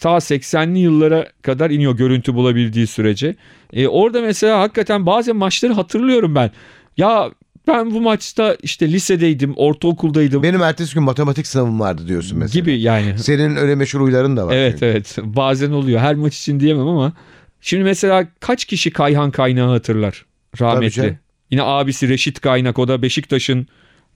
Ta 0.00 0.10
80'li 0.10 0.78
yıllara 0.78 1.28
kadar 1.42 1.70
iniyor 1.70 1.96
görüntü 1.96 2.34
bulabildiği 2.34 2.86
sürece. 2.86 3.36
E, 3.72 3.88
orada 3.88 4.20
mesela 4.20 4.60
hakikaten 4.60 5.06
bazen 5.06 5.36
maçları 5.36 5.72
hatırlıyorum 5.72 6.34
ben. 6.34 6.50
Ya 6.96 7.30
ben 7.66 7.90
bu 7.90 8.00
maçta 8.00 8.56
işte 8.62 8.92
lisedeydim, 8.92 9.54
ortaokuldaydım 9.56 10.42
Benim 10.42 10.62
ertesi 10.62 10.94
gün 10.94 11.02
matematik 11.02 11.46
sınavım 11.46 11.80
vardı 11.80 12.08
diyorsun 12.08 12.38
mesela. 12.38 12.60
gibi 12.60 12.80
yani. 12.80 13.18
Senin 13.18 13.56
öyle 13.56 13.74
meşhur 13.74 14.00
huyların 14.00 14.36
da 14.36 14.46
var. 14.46 14.54
Evet 14.54 14.72
çünkü. 14.72 14.86
evet 14.86 15.16
bazen 15.22 15.70
oluyor. 15.70 16.00
Her 16.00 16.14
maç 16.14 16.36
için 16.38 16.60
diyemem 16.60 16.86
ama. 16.88 17.12
Şimdi 17.60 17.84
mesela 17.84 18.28
kaç 18.40 18.64
kişi 18.64 18.90
Kayhan 18.90 19.30
Kaynağı 19.30 19.68
hatırlar? 19.68 20.24
Rahmetli. 20.60 21.18
Yine 21.50 21.62
abisi 21.62 22.08
Reşit 22.08 22.40
Kaynak 22.40 22.78
o 22.78 22.88
da 22.88 23.02
Beşiktaş'ın 23.02 23.66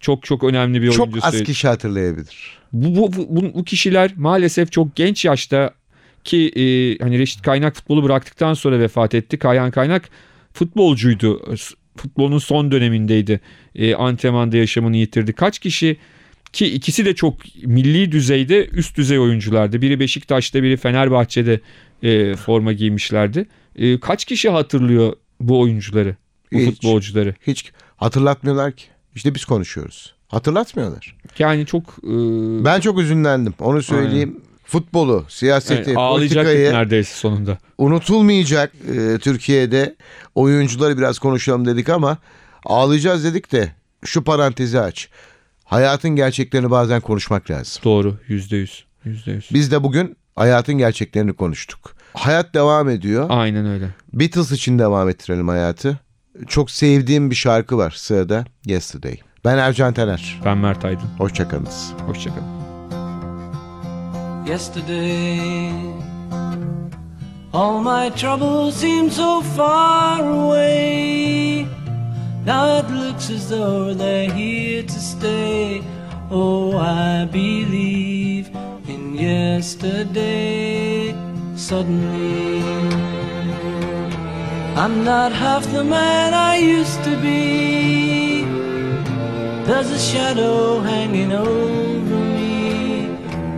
çok 0.01 0.23
çok 0.25 0.45
önemli 0.45 0.83
bir 0.83 0.91
Çok 0.93 1.07
oyuncusu. 1.07 1.27
az 1.27 1.43
kişi 1.43 1.69
hatırlayabilir. 1.69 2.59
bu, 2.73 2.97
bu, 3.17 3.27
bu, 3.29 3.55
bu 3.55 3.65
kişiler 3.65 4.13
maalesef 4.17 4.73
çok 4.73 4.97
genç 4.97 5.25
yaşta 5.25 5.75
ki 6.25 6.49
e, 6.49 6.63
hani 7.05 7.19
Reşit 7.19 7.43
Kaynak 7.43 7.77
futbolu 7.77 8.03
bıraktıktan 8.05 8.55
sonra 8.55 8.81
vefat 8.81 9.15
etti. 9.15 9.39
Kayhan 9.39 9.71
Kaynak 9.71 10.09
futbolcuydu. 10.53 11.55
Futbolun 11.97 12.39
son 12.39 12.71
dönemindeydi. 12.71 13.41
E, 13.75 13.95
antrenmanda 13.95 14.57
yaşamını 14.57 14.97
yitirdi. 14.97 15.33
Kaç 15.33 15.59
kişi 15.59 15.97
ki 16.53 16.67
ikisi 16.67 17.05
de 17.05 17.15
çok 17.15 17.35
milli 17.65 18.13
düzeyde 18.13 18.67
üst 18.67 18.97
düzey 18.97 19.19
oyunculardı. 19.19 19.83
Biri 19.83 20.01
Beşiktaş'ta 20.01 20.63
biri 20.63 20.77
Fenerbahçe'de 20.77 21.61
e, 22.03 22.35
forma 22.37 22.73
giymişlerdi. 22.73 23.47
E, 23.77 24.01
kaç 24.01 24.25
kişi 24.25 24.49
hatırlıyor 24.51 25.13
bu 25.41 25.61
oyuncuları? 25.61 26.17
Bu 26.53 26.59
Hiç. 26.59 26.67
futbolcuları. 26.71 27.35
Hiç 27.47 27.73
hatırlatmıyorlar 27.97 28.73
ki. 28.73 28.85
İşte 29.19 29.35
biz 29.35 29.45
konuşuyoruz. 29.45 30.15
Hatırlatmıyorlar. 30.29 31.17
Yani 31.39 31.67
çok 31.67 31.83
e, 32.03 32.11
Ben 32.65 32.81
çok 32.81 32.99
üzünlendim. 32.99 33.55
Onu 33.61 33.83
söyleyeyim. 33.83 34.41
Futbolu, 34.65 35.25
siyaseti, 35.29 35.91
yani 35.91 36.09
politikayı 36.13 36.73
neredeyse 36.73 37.15
sonunda. 37.15 37.59
unutulmayacak 37.79 38.73
e, 38.97 39.19
Türkiye'de 39.19 39.97
oyuncuları 40.35 40.99
biraz 40.99 41.19
konuşalım 41.19 41.67
dedik 41.67 41.89
ama 41.89 42.19
ağlayacağız 42.65 43.25
dedik 43.25 43.53
de 43.53 43.73
şu 44.05 44.25
parantezi 44.25 44.81
aç. 44.81 45.09
Hayatın 45.65 46.11
gerçeklerini 46.11 46.71
bazen 46.71 47.01
konuşmak 47.01 47.51
lazım. 47.51 47.83
Doğru 47.85 48.17
yüzde 48.29 48.57
yüz. 48.57 48.85
Yüzde 49.05 49.31
yüz. 49.33 49.49
Biz 49.53 49.71
de 49.73 49.83
bugün 49.83 50.17
hayatın 50.37 50.75
gerçeklerini 50.75 51.33
konuştuk. 51.33 51.95
Hayat 52.15 52.55
devam 52.55 52.89
ediyor. 52.89 53.27
Aynen 53.31 53.67
öyle. 53.67 53.89
Beatles 54.13 54.53
için 54.53 54.79
devam 54.79 55.09
ettirelim 55.09 55.49
hayatı. 55.49 56.01
Çok 56.47 56.71
sevdiğim 56.71 57.31
bir 57.31 57.35
şarkı 57.37 57.79
var 57.79 57.91
sırada 57.91 58.45
Yesterday. 58.65 59.17
Ben 59.45 59.59
Ercan 59.59 59.95
Taner. 59.95 60.41
Ben 60.45 60.59
Mert 60.59 60.85
Aydın. 60.85 61.09
Hoşçakalınız. 61.19 61.93
Hoşçakalın. 62.07 62.59
yesterday. 64.49 65.71
All 67.53 67.81
my 67.83 68.11
troubles 68.11 68.77
seem 68.77 69.11
so 69.11 69.41
far 69.43 70.21
away. 70.21 71.67
Now 72.45 72.79
it 72.79 72.91
looks 72.91 73.31
as 73.31 73.49
though 73.51 73.93
they're 73.95 74.31
here 74.31 74.83
to 74.83 75.01
stay. 75.15 75.83
Oh, 76.31 76.77
I 76.77 77.27
believe 77.31 78.51
in 78.89 79.15
yesterday. 79.15 81.15
Suddenly, 81.57 82.63
I'm 84.79 85.03
not 85.03 85.33
half 85.33 85.65
the 85.73 85.83
man 85.83 86.35
I 86.35 86.59
used 86.59 87.03
to 87.03 87.17
be. 87.21 88.45
There's 89.67 89.91
a 89.91 89.99
shadow 89.99 90.79
hanging 90.79 91.33
over 91.33 92.19
me. 92.37 93.09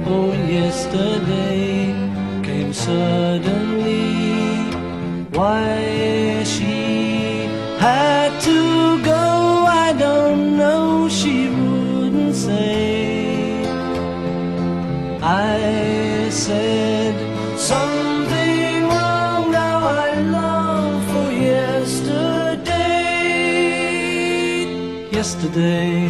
Oh, 0.07 0.31
and 0.31 0.49
yesterday 0.51 1.93
came. 2.43 2.73
Yesterday. 25.51 26.09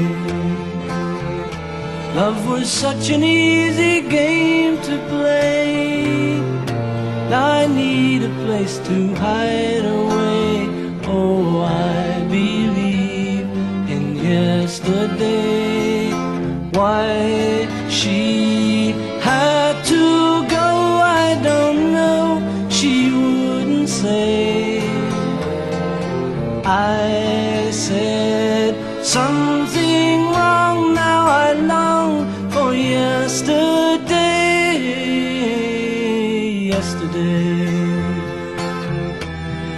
Love 2.14 2.46
was 2.46 2.68
such 2.68 3.08
an 3.08 3.24
easy 3.24 4.02
game 4.02 4.76
to 4.82 4.98
play. 5.08 6.38
I 7.32 7.66
need 7.66 8.22
a 8.22 8.28
place 8.44 8.76
to 8.78 9.14
hide 9.14 9.86
away. 9.86 10.68
Oh, 11.06 11.62
I 11.62 12.20
believe 12.28 13.48
in 13.88 14.16
yesterday. 14.16 15.19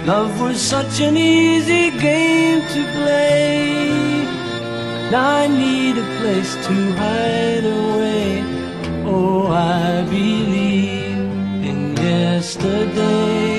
Love 0.05 0.41
was 0.41 0.59
such 0.59 0.99
an 0.99 1.15
easy 1.15 1.89
game 1.91 2.59
to 2.73 2.83
play. 2.91 4.25
Now 5.09 5.29
I 5.29 5.47
need 5.47 5.97
a 5.97 6.07
place 6.19 6.55
to 6.67 6.73
hide 6.99 7.63
away. 7.63 8.43
Oh, 9.05 9.47
I 9.47 10.01
believe 10.03 11.17
in 11.69 11.95
yesterday. 11.95 13.52